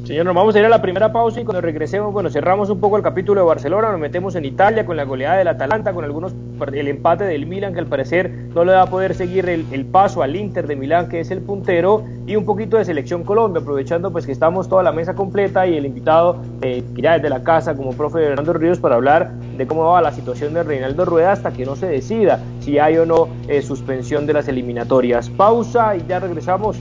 [0.04, 2.82] Señor, nos vamos a ir a la primera pausa y cuando regresemos, bueno, cerramos un
[2.82, 6.04] poco el capítulo de Barcelona, nos metemos en Italia con la goleada del Atalanta, con
[6.04, 6.34] algunos
[6.74, 10.22] el empate del Milan que al parecer no le va a poder seguir el, paso
[10.22, 14.12] al Inter de Milán que es el puntero y un poquito de selección Colombia, aprovechando
[14.12, 17.74] pues que estamos toda la mesa completa y el invitado eh, ya desde la casa
[17.74, 21.54] como profe Fernando Ríos para hablar de cómo va la situación de Reinaldo Rueda hasta
[21.54, 25.30] que no se decida si hay o no eh, suspensión de las eliminatorias.
[25.30, 26.78] Pausa y ya regresamos.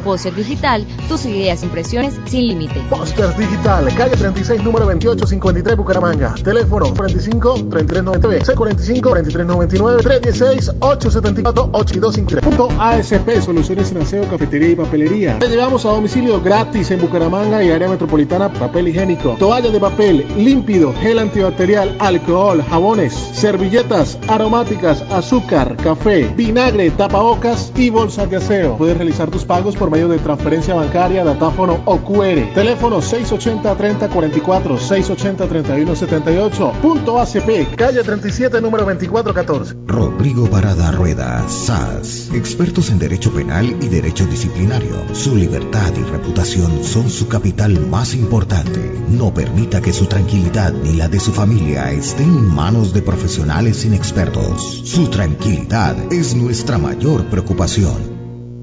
[0.03, 2.81] Póster Digital, tus ideas, impresiones sin límite.
[2.89, 6.35] Póster Digital, calle 36, número 2853, Bucaramanga.
[6.43, 12.43] Teléfono 45 3399 C45 4399 316 874 8253.
[12.43, 15.39] Punto ASP, soluciones en aseo, cafetería y papelería.
[15.39, 20.25] Te llevamos a domicilio gratis en Bucaramanga y área metropolitana, papel higiénico, toalla de papel,
[20.37, 28.77] límpido, gel antibacterial, alcohol, jabones, servilletas, aromáticas, azúcar, café, vinagre, tapabocas y bolsas de aseo.
[28.77, 32.53] Puedes realizar tus pagos por medio de transferencia bancaria, datáfono o QR.
[32.55, 36.71] Teléfono 680-3044, 680-3178.
[36.81, 39.75] Punto ACP, calle 37, número 2414.
[39.85, 42.31] Rodrigo Parada Rueda, SAS.
[42.33, 44.95] Expertos en Derecho Penal y Derecho Disciplinario.
[45.13, 48.79] Su libertad y reputación son su capital más importante.
[49.09, 53.83] No permita que su tranquilidad ni la de su familia estén en manos de profesionales
[53.83, 54.81] inexpertos.
[54.85, 58.10] Su tranquilidad es nuestra mayor preocupación.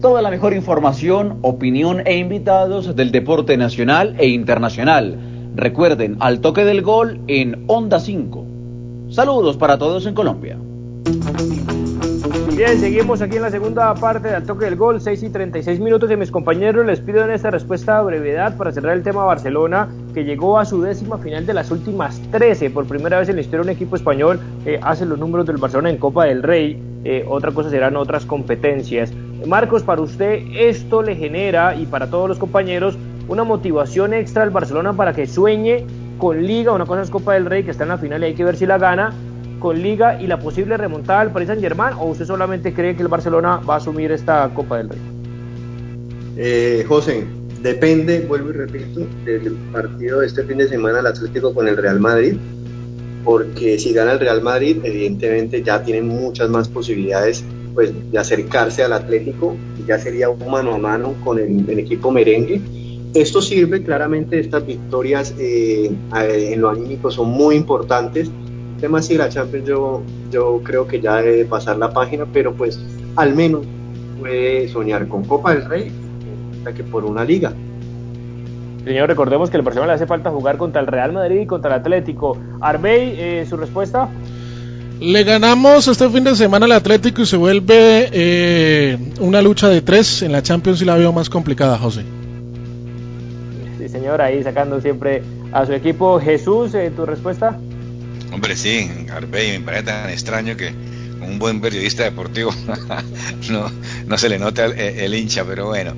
[0.00, 5.18] toda la mejor información, opinión e invitados del deporte nacional e internacional.
[5.54, 8.46] Recuerden, al toque del gol en Onda 5.
[9.10, 10.56] Saludos para todos en Colombia.
[12.56, 16.10] Bien, seguimos aquí en la segunda parte del toque del gol, 6 y 36 minutos.
[16.10, 19.88] Y mis compañeros les pido en esta respuesta a brevedad para cerrar el tema Barcelona
[20.14, 22.70] que llegó a su décima final de las últimas 13.
[22.70, 25.90] Por primera vez en la historia un equipo español eh, hace los números del Barcelona
[25.90, 26.82] en Copa del Rey.
[27.04, 29.12] Eh, otra cosa serán otras competencias.
[29.46, 32.96] Marcos, para usted esto le genera y para todos los compañeros
[33.28, 35.86] una motivación extra al Barcelona para que sueñe
[36.18, 38.34] con Liga, una cosa es Copa del Rey que está en la final y hay
[38.34, 39.14] que ver si la gana,
[39.58, 43.02] con Liga y la posible remontada al Paris Saint Germain o usted solamente cree que
[43.02, 44.98] el Barcelona va a asumir esta Copa del Rey?
[46.36, 47.24] Eh, José,
[47.62, 51.76] depende, vuelvo y repito, del partido de este fin de semana el Atlético con el
[51.76, 52.36] Real Madrid,
[53.24, 57.44] porque si gana el Real Madrid, evidentemente ya tienen muchas más posibilidades
[57.74, 59.56] pues, de acercarse al Atlético,
[59.86, 62.60] ya sería un mano a mano con el, equipo merengue.
[63.14, 68.30] Esto sirve claramente, estas victorias eh, en lo anímico son muy importantes.
[68.78, 72.80] Además, si la Champions yo, yo creo que ya debe pasar la página, pero pues
[73.16, 73.66] al menos
[74.20, 75.92] puede soñar con Copa del Rey
[76.74, 77.52] que por una liga.
[78.84, 81.74] Señor, recordemos que el Barcelona le hace falta jugar contra el Real Madrid y contra
[81.74, 82.36] el Atlético.
[82.60, 84.08] Arbey, eh, ¿su respuesta?
[85.00, 89.80] Le ganamos este fin de semana al Atlético y se vuelve eh, una lucha de
[89.80, 90.22] tres.
[90.22, 92.04] En la Champions y la veo más complicada, José.
[93.78, 95.22] Sí, señor, ahí sacando siempre
[95.52, 96.20] a su equipo.
[96.20, 97.58] Jesús, eh, ¿tu respuesta?
[98.32, 100.72] Hombre, sí, Arbey, me parece tan extraño que
[101.20, 102.52] un buen periodista deportivo
[103.50, 103.70] no,
[104.06, 105.94] no se le nota el hincha, pero bueno.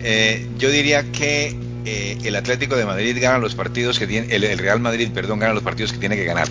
[0.00, 4.58] Eh, yo diría que eh, el Atlético de Madrid gana los partidos que tiene, el,
[4.58, 6.48] Real Madrid, perdón, gana los partidos que tiene que ganar.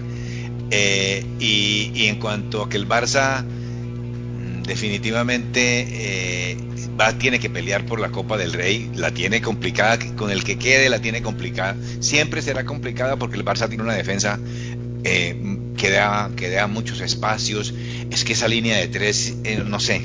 [0.70, 6.58] Eh, y, en cuanto a que el Barça mm, definitivamente
[7.00, 10.58] va, tiene que pelear por la Copa del Rey, la tiene complicada, con el que
[10.58, 11.76] quede la tiene complicada.
[12.00, 14.40] Siempre será complicada porque el Barça tiene una defensa
[15.04, 17.74] que, da, que da muchos espacios.
[18.10, 20.02] Es que esa línea de tres, no sé,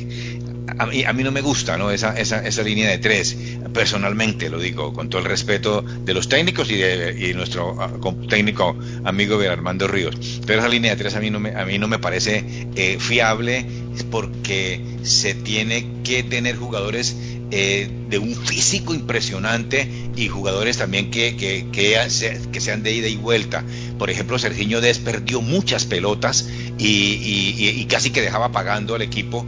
[0.78, 1.90] a mí, a mí, no me gusta ¿no?
[1.90, 3.36] Esa, esa, esa, línea de tres,
[3.72, 7.90] personalmente lo digo, con todo el respeto de los técnicos y de nuestro ah,
[8.28, 10.40] técnico amigo Armando Ríos.
[10.46, 12.44] Pero esa línea de tres a mí no me, a mí no me parece
[12.76, 13.66] eh, fiable
[14.10, 17.16] porque se tiene que tener jugadores
[17.50, 23.16] eh, de un físico impresionante y jugadores también que, que, que, sean de ida y
[23.16, 23.64] vuelta.
[23.98, 26.48] Por ejemplo, Sergiño Des perdió muchas pelotas
[26.78, 29.44] y, y, y casi que dejaba pagando al equipo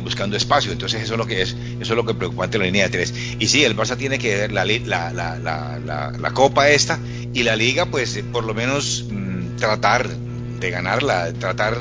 [0.00, 0.72] buscando espacio.
[0.72, 2.84] Entonces eso es lo que es, eso es lo que es preocupante en la línea
[2.84, 3.14] de tres.
[3.38, 6.98] Y sí, el Barça tiene que ver la, la, la, la, copa esta
[7.32, 11.76] y la liga, pues eh, por lo menos mm, tratar de ganarla, tratar,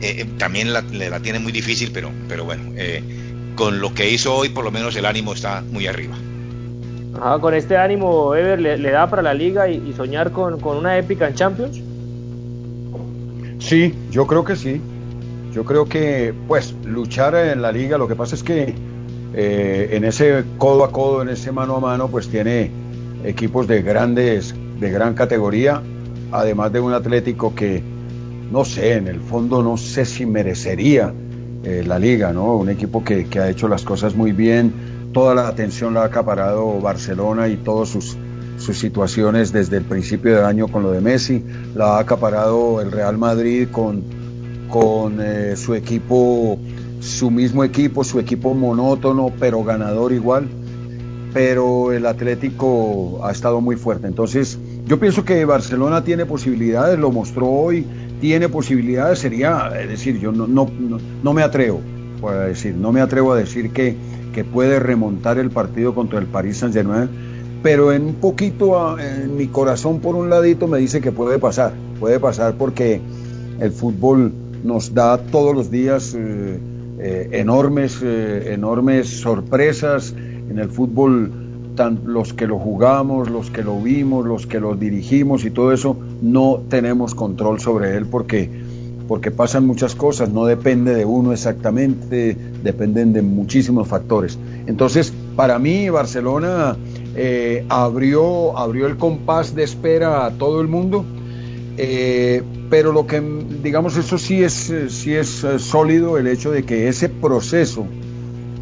[0.00, 0.82] eh, también la,
[1.20, 2.72] tiene muy difícil, pero, pero bueno,
[3.56, 6.16] con lo que hizo hoy por lo menos el ánimo está muy arriba.
[7.40, 10.96] con este ánimo, Ever, ¿le, da para la liga y, y soñar con, con una
[10.96, 11.80] épica en Champions?
[13.58, 14.80] Sí, yo creo que sí.
[15.58, 18.76] Yo creo que, pues, luchar en la liga, lo que pasa es que
[19.34, 22.70] eh, en ese codo a codo, en ese mano a mano, pues tiene
[23.24, 25.82] equipos de grandes, de gran categoría,
[26.30, 27.82] además de un Atlético que,
[28.52, 31.12] no sé, en el fondo no sé si merecería
[31.64, 32.54] eh, la liga, ¿no?
[32.54, 34.72] Un equipo que, que, ha hecho las cosas muy bien,
[35.12, 38.16] toda la atención la ha acaparado Barcelona y todas sus,
[38.58, 41.44] sus situaciones desde el principio del año con lo de Messi,
[41.74, 44.17] la ha acaparado el Real Madrid con
[44.68, 46.58] con eh, su equipo,
[47.00, 50.48] su mismo equipo, su equipo monótono, pero ganador igual.
[51.32, 54.06] Pero el Atlético ha estado muy fuerte.
[54.06, 57.86] Entonces, yo pienso que Barcelona tiene posibilidades, lo mostró hoy,
[58.20, 60.68] tiene posibilidades, sería, es decir, yo no, no,
[61.22, 61.80] no, me atrevo,
[62.26, 63.96] a decir, no me atrevo a decir que,
[64.32, 67.08] que puede remontar el partido contra el Paris Saint Germain,
[67.62, 71.72] pero en un poquito, en mi corazón por un ladito me dice que puede pasar,
[72.00, 73.00] puede pasar porque
[73.60, 74.32] el fútbol
[74.64, 76.58] nos da todos los días eh,
[76.98, 80.14] eh, enormes, eh, enormes sorpresas
[80.50, 81.32] en el fútbol,
[82.04, 85.96] los que lo jugamos, los que lo vimos, los que lo dirigimos y todo eso,
[86.20, 88.50] no tenemos control sobre él porque,
[89.06, 94.36] porque pasan muchas cosas, no depende de uno exactamente, dependen de muchísimos factores.
[94.66, 96.76] Entonces, para mí, Barcelona
[97.68, 101.04] abrió, abrió el compás de espera a todo el mundo
[102.70, 103.20] pero lo que,
[103.62, 107.86] digamos, eso sí es, eh, sí es eh, sólido, el hecho de que ese proceso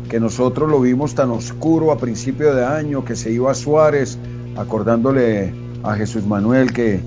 [0.09, 4.19] que nosotros lo vimos tan oscuro a principio de año, que se iba a Suárez,
[4.57, 5.53] acordándole
[5.83, 7.01] a Jesús Manuel que,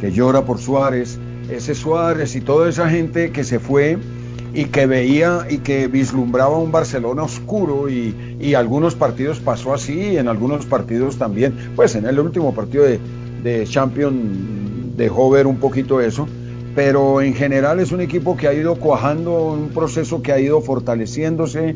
[0.00, 1.18] que llora por Suárez,
[1.48, 3.98] ese Suárez y toda esa gente que se fue
[4.52, 10.16] y que veía y que vislumbraba un Barcelona oscuro y, y algunos partidos pasó así,
[10.16, 12.98] en algunos partidos también, pues en el último partido de,
[13.42, 16.26] de Champions dejó ver un poquito eso,
[16.74, 20.60] pero en general es un equipo que ha ido cuajando, un proceso que ha ido
[20.60, 21.74] fortaleciéndose,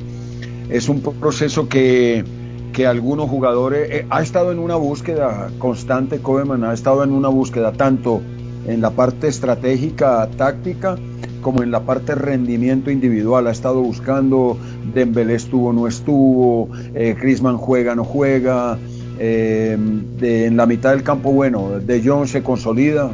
[0.71, 2.25] es un proceso que,
[2.73, 7.29] que algunos jugadores, eh, ha estado en una búsqueda constante, Koeman ha estado en una
[7.29, 8.21] búsqueda tanto
[8.67, 10.97] en la parte estratégica, táctica,
[11.41, 13.47] como en la parte rendimiento individual.
[13.47, 14.59] Ha estado buscando,
[14.93, 17.15] Dembélé estuvo, no estuvo, eh,
[17.57, 18.79] juega, no juega.
[19.19, 19.77] Eh,
[20.21, 23.11] en la mitad del campo, bueno, De Jong se consolida,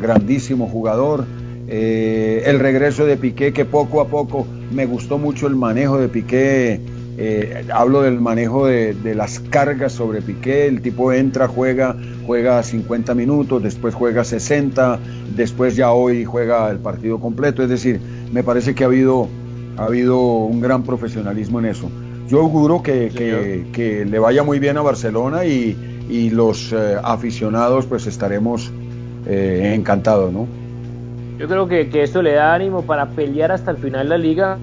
[0.00, 1.24] grandísimo jugador.
[1.68, 6.08] Eh, el regreso de Piqué, que poco a poco me gustó mucho el manejo de
[6.08, 6.80] Piqué.
[7.18, 10.66] Eh, hablo del manejo de, las cargas sobre Piqué.
[10.66, 11.96] El tipo entra, juega,
[12.26, 14.98] juega 50 minutos, después juega 60,
[15.36, 17.62] después ya hoy juega el partido completo.
[17.62, 18.00] Es decir,
[18.32, 19.28] me parece que ha habido,
[19.76, 21.90] ha habido un gran profesionalismo en eso.
[22.28, 25.76] Yo auguro que, que, le vaya muy bien a Barcelona y,
[26.08, 28.72] y los eh, aficionados pues estaremos
[29.26, 30.46] eh, encantados, ¿no?
[31.38, 34.58] Yo creo que, que esto le da ánimo para pelear hasta el final la liga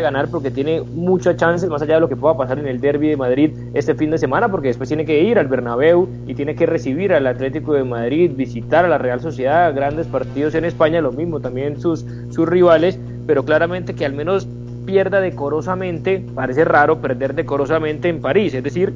[0.00, 3.08] ganar porque tiene mucha chance más allá de lo que pueda pasar en el derby
[3.08, 6.54] de Madrid este fin de semana porque después tiene que ir al Bernabéu y tiene
[6.54, 11.00] que recibir al Atlético de Madrid, visitar a la Real Sociedad, grandes partidos en España,
[11.00, 14.48] lo mismo también sus, sus rivales, pero claramente que al menos
[14.84, 18.92] pierda decorosamente, parece raro perder decorosamente en París, es decir,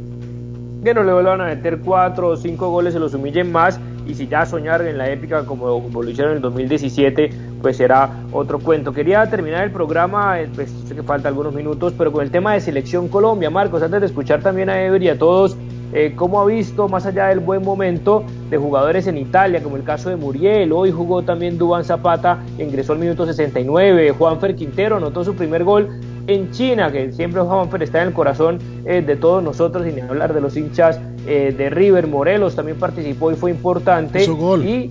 [0.85, 4.15] que no le vuelvan a meter cuatro o cinco goles, se los humillen más y
[4.15, 7.31] si ya soñar en la épica como, lo hicieron en el 2017,
[7.61, 8.93] pues será otro cuento.
[8.93, 12.55] Quería terminar el programa, eh, pues sé que falta algunos minutos, pero con el tema
[12.55, 13.51] de Selección Colombia.
[13.51, 15.57] Marcos, antes de escuchar también a Ever y a todos,
[15.93, 19.85] eh, ¿cómo ha visto, más allá del buen momento de jugadores en Italia, como el
[19.85, 20.73] caso de Muriel?
[20.73, 25.89] Hoy jugó también Dubán Zapata, ingresó al minuto 69, Juanfer Quintero anotó su primer gol
[26.27, 30.35] en China, que siempre Juanfer está en el corazón eh, de todos nosotros, sin hablar
[30.35, 32.07] de los hinchas eh, de River.
[32.09, 34.23] Morelos también participó y fue importante.
[34.23, 34.65] Hizo gol.
[34.65, 34.91] Y,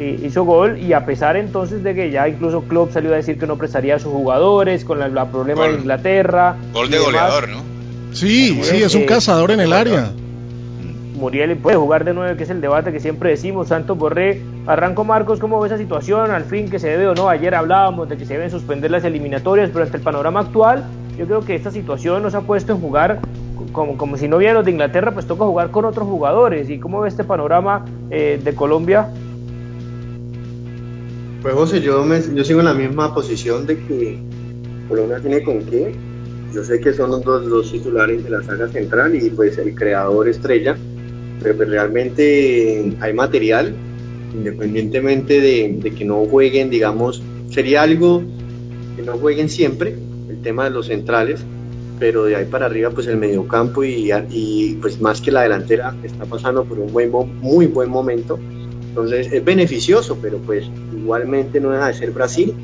[0.00, 3.46] hizo gol y a pesar entonces de que ya incluso Klopp salió a decir que
[3.46, 6.56] no prestaría a sus jugadores con la, problema de Inglaterra.
[6.72, 7.58] Gol de goleador, ¿no?
[8.12, 10.12] Sí, sí, es un eh, cazador en el área.
[11.24, 13.68] Muriel puede jugar de nuevo, que es el debate que siempre decimos.
[13.68, 16.30] Santos Borré, arranco Marcos, ¿cómo ve esa situación?
[16.30, 17.30] Al fin, que se debe o no.
[17.30, 20.84] Ayer hablábamos de que se deben suspender las eliminatorias, pero ante el panorama actual,
[21.16, 23.20] yo creo que esta situación nos ha puesto en jugar
[23.72, 26.68] como, como si no hubiera los de Inglaterra, pues toca jugar con otros jugadores.
[26.68, 29.08] ¿Y cómo ve este panorama eh, de Colombia?
[31.40, 32.04] Pues José, yo,
[32.34, 34.18] yo sigo en la misma posición de que
[34.90, 35.94] Colombia tiene con qué.
[36.52, 40.28] Yo sé que son los dos titulares de la saga central y pues el creador
[40.28, 40.76] estrella
[41.52, 43.74] realmente hay material,
[44.34, 48.22] independientemente de, que no jueguen, digamos, sería algo
[48.96, 49.96] que no jueguen siempre,
[50.28, 51.44] el tema de los centrales,
[51.98, 55.94] pero de ahí para arriba pues el mediocampo y, y pues más que la delantera
[56.02, 58.38] está pasando por un buen, muy buen momento,
[58.88, 60.64] entonces es beneficioso, pero pues
[60.96, 62.54] igualmente no deja de ser Brasil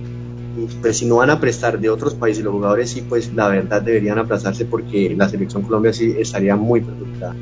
[0.56, 3.48] y pues si no van a prestar de otros países los jugadores sí pues la
[3.48, 7.34] verdad deberían aplazarse porque la selección Colombia sí estaría muy perjudicada.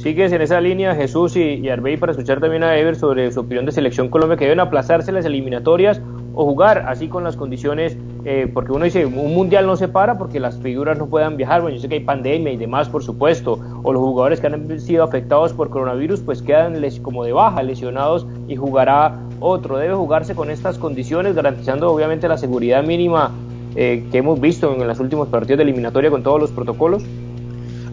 [0.00, 3.40] Sigues en esa línea, Jesús y, y Arbey, para escuchar también a Ever sobre su
[3.40, 6.00] opinión de Selección Colombia, que deben aplazarse las eliminatorias
[6.34, 10.16] o jugar así con las condiciones, eh, porque uno dice, un mundial no se para
[10.16, 13.04] porque las figuras no puedan viajar, bueno, yo sé que hay pandemia y demás, por
[13.04, 17.62] supuesto, o los jugadores que han sido afectados por coronavirus, pues quedan como de baja,
[17.62, 19.76] lesionados y jugará otro.
[19.76, 23.32] Debe jugarse con estas condiciones, garantizando obviamente la seguridad mínima
[23.76, 27.04] eh, que hemos visto en los últimos partidos de eliminatoria con todos los protocolos.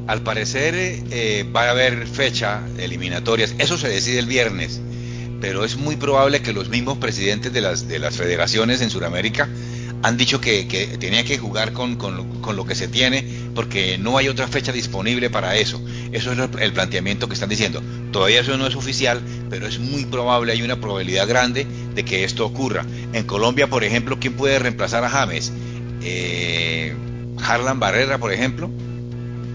[0.08, 4.80] Al parecer eh, va a haber fecha eliminatorias, eso se decide el viernes,
[5.42, 9.50] pero es muy probable que los mismos presidentes de las, de las federaciones en Sudamérica
[10.04, 10.64] han dicho que,
[11.00, 15.30] tenía que jugar con, con, lo que se tiene porque no hay otra fecha disponible
[15.30, 15.82] para eso.
[16.12, 17.82] Eso es el planteamiento que están diciendo.
[18.12, 22.24] Todavía eso no es oficial, pero es muy probable, hay una probabilidad grande de que
[22.24, 22.86] esto ocurra.
[23.14, 25.52] En Colombia, por ejemplo, ¿quién puede reemplazar a James?
[26.02, 26.96] Eh,
[27.44, 28.70] Harlan Barrera, por ejemplo.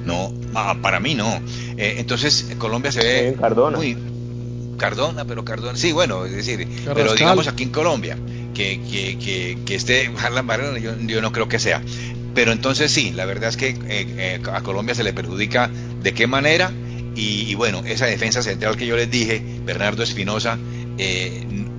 [0.05, 1.41] No, ah, para mí no.
[1.77, 3.37] Eh, entonces Colombia se ve
[3.77, 3.97] muy
[4.77, 8.17] Cardona, pero Cardona, sí, bueno, es decir, pero digamos aquí en Colombia,
[8.55, 11.83] que, que, que, esté Harlan Barrera, yo, no creo que sea.
[12.35, 15.71] Pero entonces sí, la verdad es que eh, eh, a Colombia se le perjudica
[16.03, 16.73] de qué manera.
[17.15, 20.59] Y, bueno, esa defensa central que yo les dije, Bernardo Espinosa,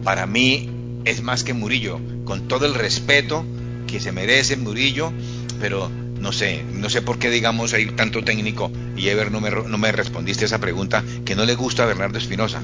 [0.04, 0.70] para mí
[1.06, 3.44] es más que Murillo, con todo el respeto
[3.88, 5.12] que se merece Murillo,
[5.60, 5.90] pero
[6.24, 9.78] no sé, no sé por qué digamos hay tanto técnico y Ever no me, no
[9.78, 12.62] me respondiste esa pregunta que no le gusta a Bernardo Espinosa.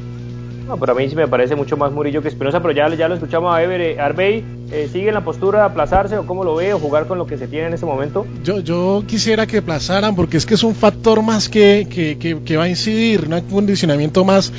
[0.66, 3.08] No, pero a mí sí me parece mucho más Murillo que Espinosa, pero ya, ya
[3.10, 3.82] lo escuchamos a Ever.
[3.82, 7.08] Eh, Arbey, eh, ¿sigue en la postura de aplazarse o cómo lo ve o jugar
[7.08, 8.26] con lo que se tiene en este momento?
[8.44, 12.58] Yo, yo quisiera que aplazaran porque es que es un factor más que, que, que,
[12.58, 14.54] va a incidir, un condicionamiento más.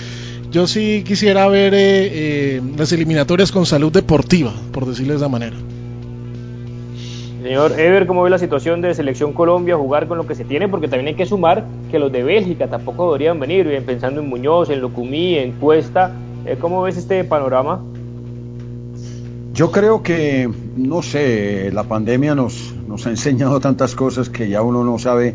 [0.50, 5.56] Yo sí quisiera ver eh, las eliminatorias con salud deportiva, por decirlo de esa manera.
[7.42, 10.68] Señor Ever, ¿cómo ve la situación de Selección Colombia, jugar con lo que se tiene?
[10.68, 14.28] Porque también hay que sumar que los de Bélgica tampoco deberían venir, bien pensando en
[14.28, 16.12] Muñoz, en Locumí, en Cuesta.
[16.44, 17.80] Eh, ¿Cómo ves este panorama?
[19.54, 24.60] Yo creo que, no sé, la pandemia nos, nos ha enseñado tantas cosas que ya
[24.60, 25.34] uno no sabe.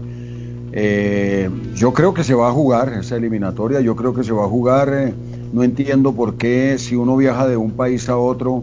[0.73, 4.45] Eh, yo creo que se va a jugar esa eliminatoria, yo creo que se va
[4.45, 4.93] a jugar.
[4.93, 5.13] Eh,
[5.53, 8.61] no entiendo por qué si uno viaja de un país a otro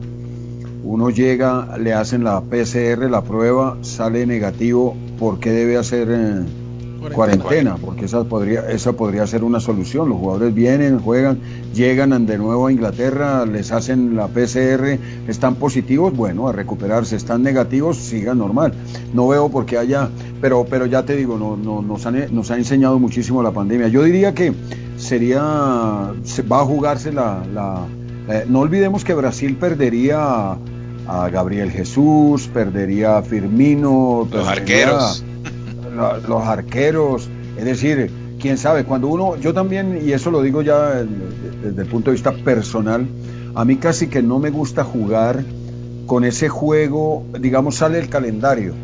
[0.85, 7.11] uno llega, le hacen la PCR, la prueba, sale negativo, ¿por qué debe hacer eh,
[7.15, 7.77] cuarentena?
[7.77, 10.09] Porque esa podría, esa podría ser una solución.
[10.09, 11.39] Los jugadores vienen, juegan,
[11.73, 17.43] llegan de nuevo a Inglaterra, les hacen la PCR, están positivos, bueno, a recuperarse, están
[17.43, 18.73] negativos, sigan normal.
[19.15, 20.09] No veo por qué haya,
[20.41, 23.87] pero, pero ya te digo, no, no, nos, nos ha enseñado muchísimo la pandemia.
[23.87, 24.53] Yo diría que
[24.97, 27.87] sería, va a jugarse la, la
[28.29, 30.57] eh, no olvidemos que Brasil perdería
[31.07, 35.25] a Gabriel Jesús, perdería a Firmino, los arqueros.
[36.29, 41.05] los arqueros, es decir, quién sabe, cuando uno, yo también, y eso lo digo ya
[41.63, 43.07] desde el punto de vista personal,
[43.55, 45.45] a mí casi que no me gusta jugar
[46.07, 48.75] con ese juego, digamos, sale el calendario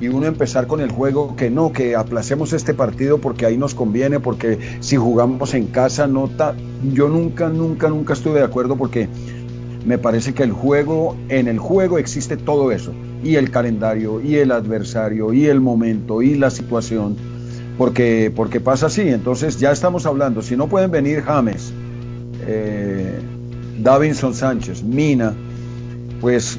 [0.00, 3.74] y uno empezar con el juego que no, que aplacemos este partido porque ahí nos
[3.74, 6.30] conviene, porque si jugamos en casa no
[6.92, 9.08] yo nunca, nunca, nunca estuve de acuerdo porque
[9.84, 14.36] me parece que el juego, en el juego existe todo eso, y el calendario, y
[14.36, 17.16] el adversario, y el momento, y la situación,
[17.76, 19.02] porque, porque pasa así.
[19.02, 21.72] Entonces ya estamos hablando, si no pueden venir James,
[22.46, 23.18] eh,
[23.78, 25.34] Davinson Sánchez, Mina,
[26.20, 26.58] pues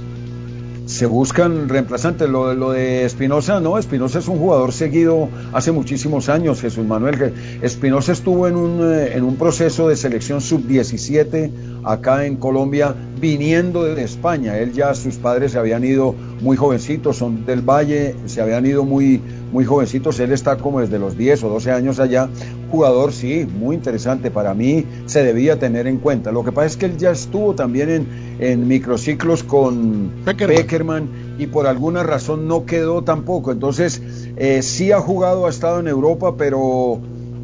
[0.89, 2.27] se buscan reemplazantes.
[2.27, 7.33] Lo, lo de Espinosa, no, Espinosa es un jugador seguido hace muchísimos años, Jesús Manuel.
[7.61, 11.51] Espinosa estuvo en un, eh, en un proceso de selección sub-17
[11.83, 14.57] acá en Colombia, viniendo de España.
[14.57, 18.85] Él ya, sus padres se habían ido muy jovencitos, son del Valle, se habían ido
[18.85, 20.19] muy, muy jovencitos.
[20.19, 22.29] Él está como desde los 10 o 12 años allá.
[22.71, 24.31] Jugador, sí, muy interesante.
[24.31, 26.31] Para mí se debía tener en cuenta.
[26.31, 28.07] Lo que pasa es que él ya estuvo también en,
[28.39, 31.09] en microciclos con Peckerman.
[31.37, 33.51] y por alguna razón no quedó tampoco.
[33.51, 34.01] Entonces,
[34.37, 36.99] eh, sí ha jugado, ha estado en Europa, pero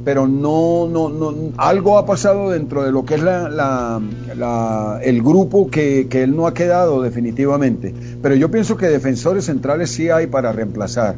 [0.05, 5.23] pero no, no, no, algo ha pasado dentro de lo que es la, la, el
[5.23, 7.91] grupo que, que, él no ha quedado definitivamente.
[8.21, 11.15] Pero yo pienso que defensores centrales sí hay para reemplazar.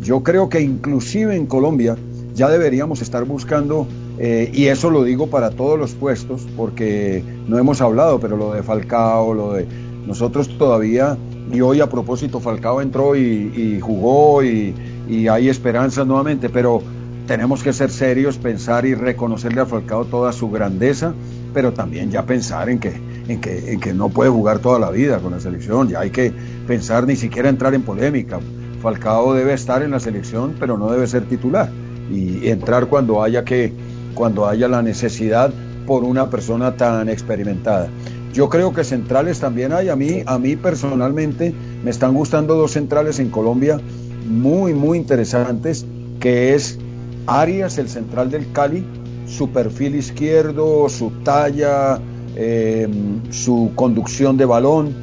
[0.00, 1.96] Yo creo que inclusive en Colombia
[2.34, 3.86] ya deberíamos estar buscando,
[4.18, 8.54] eh, y eso lo digo para todos los puestos, porque no hemos hablado, pero lo
[8.54, 9.66] de Falcao, lo de
[10.04, 11.16] nosotros todavía,
[11.52, 14.74] y hoy a propósito Falcao entró y, y jugó y,
[15.08, 16.82] y hay esperanzas nuevamente, pero
[17.26, 21.14] tenemos que ser serios, pensar y reconocerle a Falcao toda su grandeza,
[21.52, 24.90] pero también ya pensar en que, en que, en que no puede jugar toda la
[24.90, 26.32] vida con la selección, ya hay que
[26.66, 28.38] pensar ni siquiera entrar en polémica.
[28.80, 31.70] Falcao debe estar en la selección, pero no debe ser titular
[32.10, 33.72] y entrar cuando haya que,
[34.14, 35.52] cuando haya la necesidad
[35.86, 37.88] por una persona tan experimentada.
[38.32, 39.88] Yo creo que centrales también hay.
[39.88, 43.80] A mí, a mí personalmente me están gustando dos centrales en Colombia
[44.28, 45.86] muy, muy interesantes,
[46.20, 46.78] que es
[47.26, 48.84] Arias, el central del Cali,
[49.26, 52.00] su perfil izquierdo, su talla,
[52.36, 52.88] eh,
[53.30, 54.94] su conducción de balón,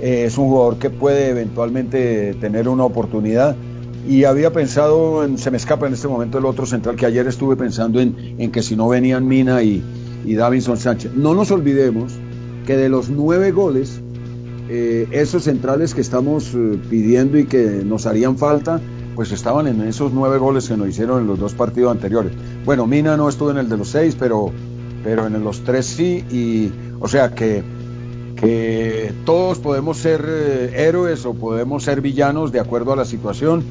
[0.00, 3.56] eh, es un jugador que puede eventualmente tener una oportunidad.
[4.08, 7.26] Y había pensado, en, se me escapa en este momento el otro central, que ayer
[7.26, 9.82] estuve pensando en, en que si no venían Mina y,
[10.24, 11.12] y Davinson Sánchez.
[11.14, 12.12] No nos olvidemos
[12.66, 14.00] que de los nueve goles,
[14.68, 16.50] eh, esos centrales que estamos
[16.88, 18.80] pidiendo y que nos harían falta,
[19.14, 22.32] pues estaban en esos nueve goles que nos hicieron en los dos partidos anteriores.
[22.64, 24.50] Bueno, Mina no estuvo en el de los seis, pero,
[25.04, 27.62] pero en los tres sí, y o sea que,
[28.36, 33.62] que todos podemos ser eh, héroes o podemos ser villanos de acuerdo a la situación,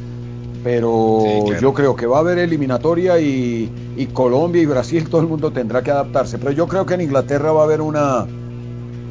[0.64, 1.24] pero
[1.60, 5.52] yo creo que va a haber eliminatoria y, y Colombia y Brasil, todo el mundo
[5.52, 8.28] tendrá que adaptarse, pero yo creo que en Inglaterra va a haber una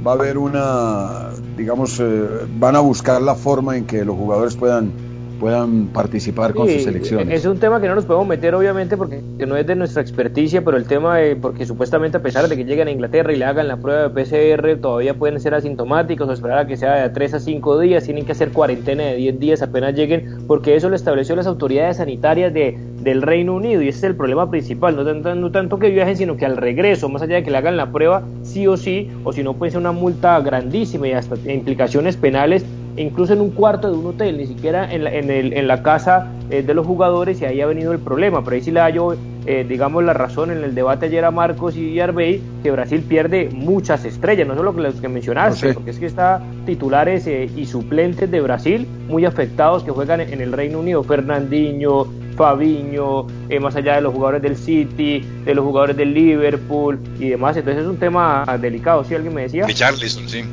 [0.06, 2.26] va a haber una, digamos, eh,
[2.58, 5.09] van a buscar la forma en que los jugadores puedan
[5.40, 7.28] puedan participar con sus selecciones.
[7.30, 10.62] Es un tema que no nos podemos meter obviamente porque no es de nuestra experticia,
[10.62, 13.46] pero el tema de, porque supuestamente a pesar de que lleguen a Inglaterra y le
[13.46, 17.08] hagan la prueba de PCR, todavía pueden ser asintomáticos o esperar a que sea de
[17.08, 20.90] 3 a 5 días, tienen que hacer cuarentena de 10 días apenas lleguen, porque eso
[20.90, 24.94] lo estableció las autoridades sanitarias de, del Reino Unido y ese es el problema principal,
[24.94, 27.56] no tanto, no tanto que viajen, sino que al regreso, más allá de que le
[27.56, 31.12] hagan la prueba sí o sí, o si no puede ser una multa grandísima y
[31.12, 32.64] hasta implicaciones penales
[32.96, 35.82] incluso en un cuarto de un hotel, ni siquiera en la, en el, en la
[35.82, 38.42] casa eh, de los jugadores y ahí ha venido el problema.
[38.44, 39.16] Pero ahí sí le hallo
[39.46, 43.48] eh, digamos, la razón en el debate ayer a Marcos y Arbey, que Brasil pierde
[43.50, 48.30] muchas estrellas, no solo los que mencionaste, porque es que está titulares eh, y suplentes
[48.30, 53.96] de Brasil muy afectados que juegan en el Reino Unido, Fernandinho, Fabiño, eh, más allá
[53.96, 57.56] de los jugadores del City, de los jugadores del Liverpool y demás.
[57.56, 59.14] Entonces es un tema delicado, ¿sí?
[59.14, 59.66] ¿Alguien me decía?
[59.66, 60.44] Richarlison, sí.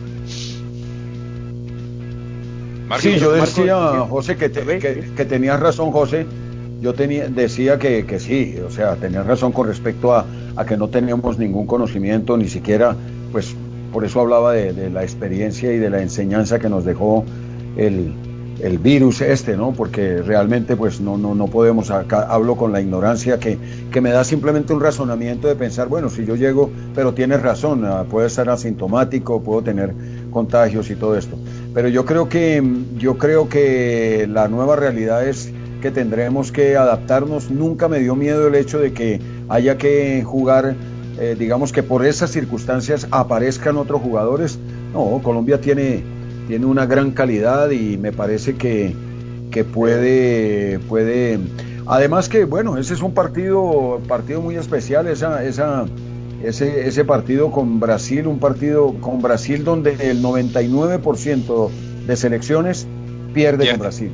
[2.99, 6.25] Sí, yo decía, José, que, que, tenías razón, José.
[6.81, 10.25] Yo tenía, decía que, que sí, o sea, tenías razón con respecto a,
[10.55, 12.95] a, que no teníamos ningún conocimiento, ni siquiera,
[13.31, 13.55] pues,
[13.91, 17.25] por eso hablaba de, de la experiencia y de la enseñanza que nos dejó
[17.77, 18.13] el,
[18.61, 19.71] el virus este, ¿no?
[19.73, 23.57] Porque realmente pues no, no, no podemos, acá hablo con la ignorancia que,
[23.91, 27.85] que me da simplemente un razonamiento de pensar, bueno, si yo llego, pero tienes razón,
[27.85, 29.93] ah, puede estar asintomático, puedo tener
[30.31, 31.37] contagios y todo esto.
[31.77, 32.63] Pero yo creo que,
[32.97, 37.51] yo creo que la nueva realidad es que tendremos que adaptarnos.
[37.51, 40.75] Nunca me dio miedo el hecho de que haya que jugar,
[41.19, 44.57] eh, digamos que por esas circunstancias aparezcan otros jugadores.
[44.91, 46.03] No, Colombia tiene
[46.47, 48.95] tiene una gran calidad y me parece que,
[49.51, 51.37] que puede, puede.
[51.85, 55.85] Además que, bueno, ese es un partido, partido muy especial, esa, esa,
[56.43, 61.69] ese, ese partido con Brasil, un partido con Brasil donde el 99%
[62.07, 62.87] de selecciones
[63.33, 64.11] pierde con Brasil.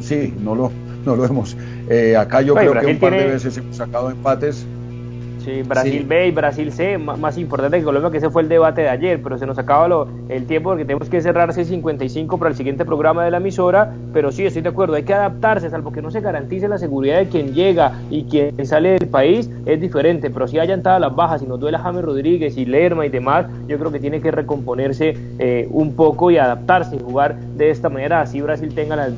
[0.00, 0.70] sí, no lo,
[1.04, 1.56] no lo hemos.
[1.88, 4.66] Eh, acá yo creo que un par de veces hemos sacado empates
[5.44, 8.82] Sí, Brasil B y Brasil C, más importante que Colombia, que ese fue el debate
[8.82, 12.50] de ayer, pero se nos acaba lo, el tiempo porque tenemos que cerrar C55 para
[12.50, 15.90] el siguiente programa de la emisora, pero sí, estoy de acuerdo, hay que adaptarse, salvo
[15.90, 19.80] que no se garantice la seguridad de quien llega y quien sale del país, es
[19.80, 23.08] diferente, pero si hayan estado las bajas y nos duele James Rodríguez y Lerma y
[23.08, 27.70] demás, yo creo que tiene que recomponerse eh, un poco y adaptarse y jugar de
[27.70, 29.12] esta manera, así Brasil tenga las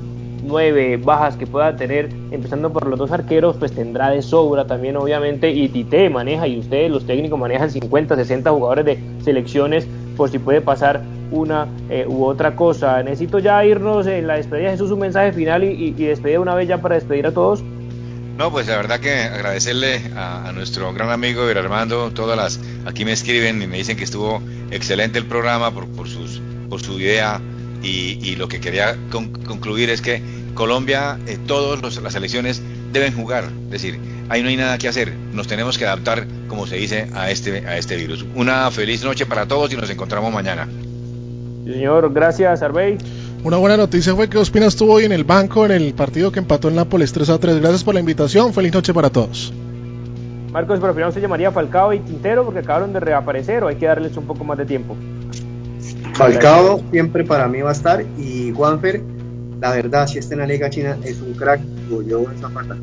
[0.45, 4.97] nueve bajas que pueda tener, empezando por los dos arqueros, pues tendrá de sobra también
[4.97, 9.87] obviamente y Tite maneja y ustedes los técnicos manejan 50, 60 jugadores de selecciones
[10.17, 13.03] por si puede pasar una eh, u otra cosa.
[13.03, 16.81] Necesito ya irnos en la despedida, Jesús, un mensaje final y, despedir una vez ya
[16.81, 17.63] para despedir a todos.
[18.37, 23.13] No, pues la verdad que agradecerle a, nuestro gran amigo Armando, todas las, aquí me
[23.13, 27.41] escriben y me dicen que estuvo excelente el programa por, por sus, por su idea
[27.85, 30.23] y, lo que quería concluir es que
[30.55, 32.63] Colombia, eh, todas las elecciones
[32.93, 36.67] deben jugar, es decir, ahí no hay nada que hacer, nos tenemos que adaptar, como
[36.67, 38.25] se dice, a este, a este virus.
[38.35, 40.69] Una feliz noche para todos y nos encontramos mañana.
[41.65, 42.99] Señor, gracias, Arbey.
[43.43, 46.39] Una buena noticia fue que Ospina estuvo hoy en el banco en el partido que
[46.39, 47.61] empató el Nápoles 3 a 3.
[47.61, 49.53] Gracias por la invitación, feliz noche para todos.
[50.51, 53.77] Marcos, pero al final se llamaría Falcao y Quintero porque acabaron de reaparecer o hay
[53.77, 54.97] que darles un poco más de tiempo.
[56.15, 59.03] Falcao siempre para mí va a estar y Juanfer,
[59.61, 61.61] la verdad, si está en la Liga China, es un crack
[62.07, 62.77] yo en Zapata.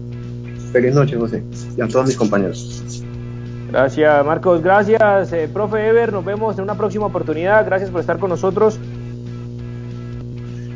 [0.72, 1.44] Feliz noche, José,
[1.78, 3.04] y a todos mis compañeros.
[3.70, 4.62] Gracias, Marcos.
[4.62, 6.12] Gracias, eh, profe Ever.
[6.12, 7.66] Nos vemos en una próxima oportunidad.
[7.66, 8.78] Gracias por estar con nosotros.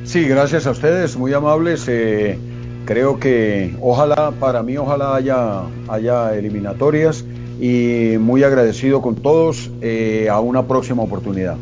[0.05, 1.85] Sí, gracias a ustedes, muy amables.
[1.89, 2.37] Eh,
[2.85, 7.25] creo que ojalá, para mí, ojalá haya, haya eliminatorias
[7.59, 11.57] y muy agradecido con todos eh, a una próxima oportunidad.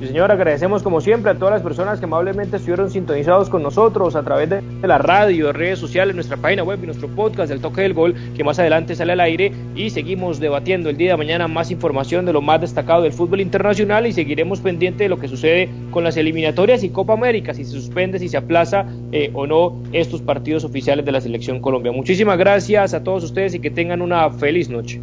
[0.00, 4.14] Sí, señor, agradecemos como siempre a todas las personas que amablemente estuvieron sintonizados con nosotros
[4.14, 7.82] a través de la radio, redes sociales, nuestra página web y nuestro podcast del Toque
[7.82, 11.48] del Gol, que más adelante sale al aire y seguimos debatiendo el día de mañana
[11.48, 15.26] más información de lo más destacado del fútbol internacional y seguiremos pendiente de lo que
[15.26, 19.48] sucede con las eliminatorias y Copa América, si se suspende, si se aplaza eh, o
[19.48, 21.90] no estos partidos oficiales de la Selección Colombia.
[21.90, 25.00] Muchísimas gracias a todos ustedes y que tengan una feliz noche.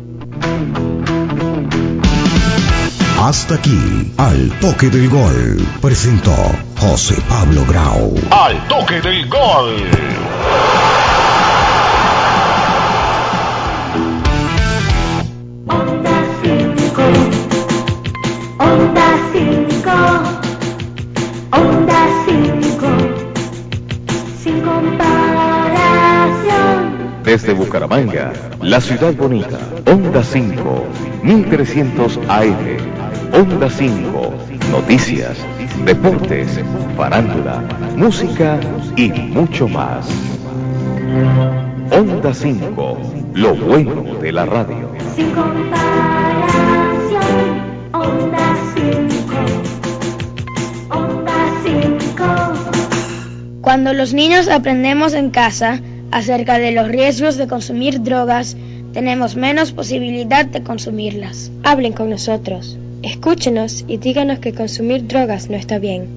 [3.19, 6.35] Hasta aquí, al toque del gol, presentó
[6.77, 8.13] José Pablo Grau.
[8.29, 9.75] Al toque del gol.
[27.35, 28.31] Desde Bucaramanga,
[28.61, 29.59] la ciudad bonita,
[29.91, 30.85] Onda 5,
[31.21, 32.77] 1300 AM
[33.33, 34.33] Onda 5,
[34.71, 35.37] noticias,
[35.83, 36.61] deportes,
[36.95, 37.61] farándula,
[37.97, 38.57] música
[38.95, 40.07] y mucho más.
[41.91, 42.97] Onda 5,
[43.33, 44.89] lo bueno de la radio.
[45.13, 45.59] Sin comparación,
[47.91, 48.55] Onda
[50.89, 53.59] 5, Onda 5.
[53.59, 55.81] Cuando los niños aprendemos en casa
[56.11, 58.55] acerca de los riesgos de consumir drogas,
[58.93, 61.51] tenemos menos posibilidad de consumirlas.
[61.63, 62.77] Hablen con nosotros.
[63.03, 66.07] Escúchenos y díganos que consumir drogas no está bien.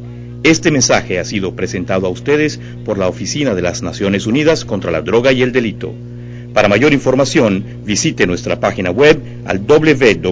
[0.45, 4.93] Este mensaje ha sido presentado a ustedes por la Oficina de las Naciones Unidas contra
[4.93, 5.93] la Droga y el Delito
[6.55, 10.29] Para mayor información, visite nuestra página web al www.unodc.org.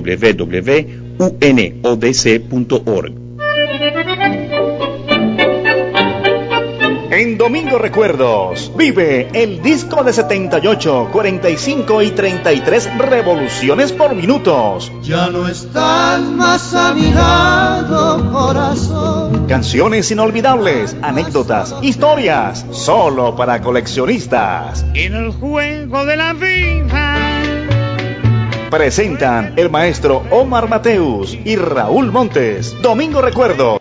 [7.16, 14.92] En Domingo Recuerdos, vive el disco de 78, 45 y 33 revoluciones por minutos.
[15.00, 19.46] Ya no estás más a mi lado, corazón.
[19.46, 24.84] Canciones inolvidables, anécdotas, historias, solo para coleccionistas.
[24.92, 27.16] En el juego de la vida.
[28.70, 32.76] Presentan el maestro Omar Mateus y Raúl Montes.
[32.82, 33.74] Domingo Recuerdos.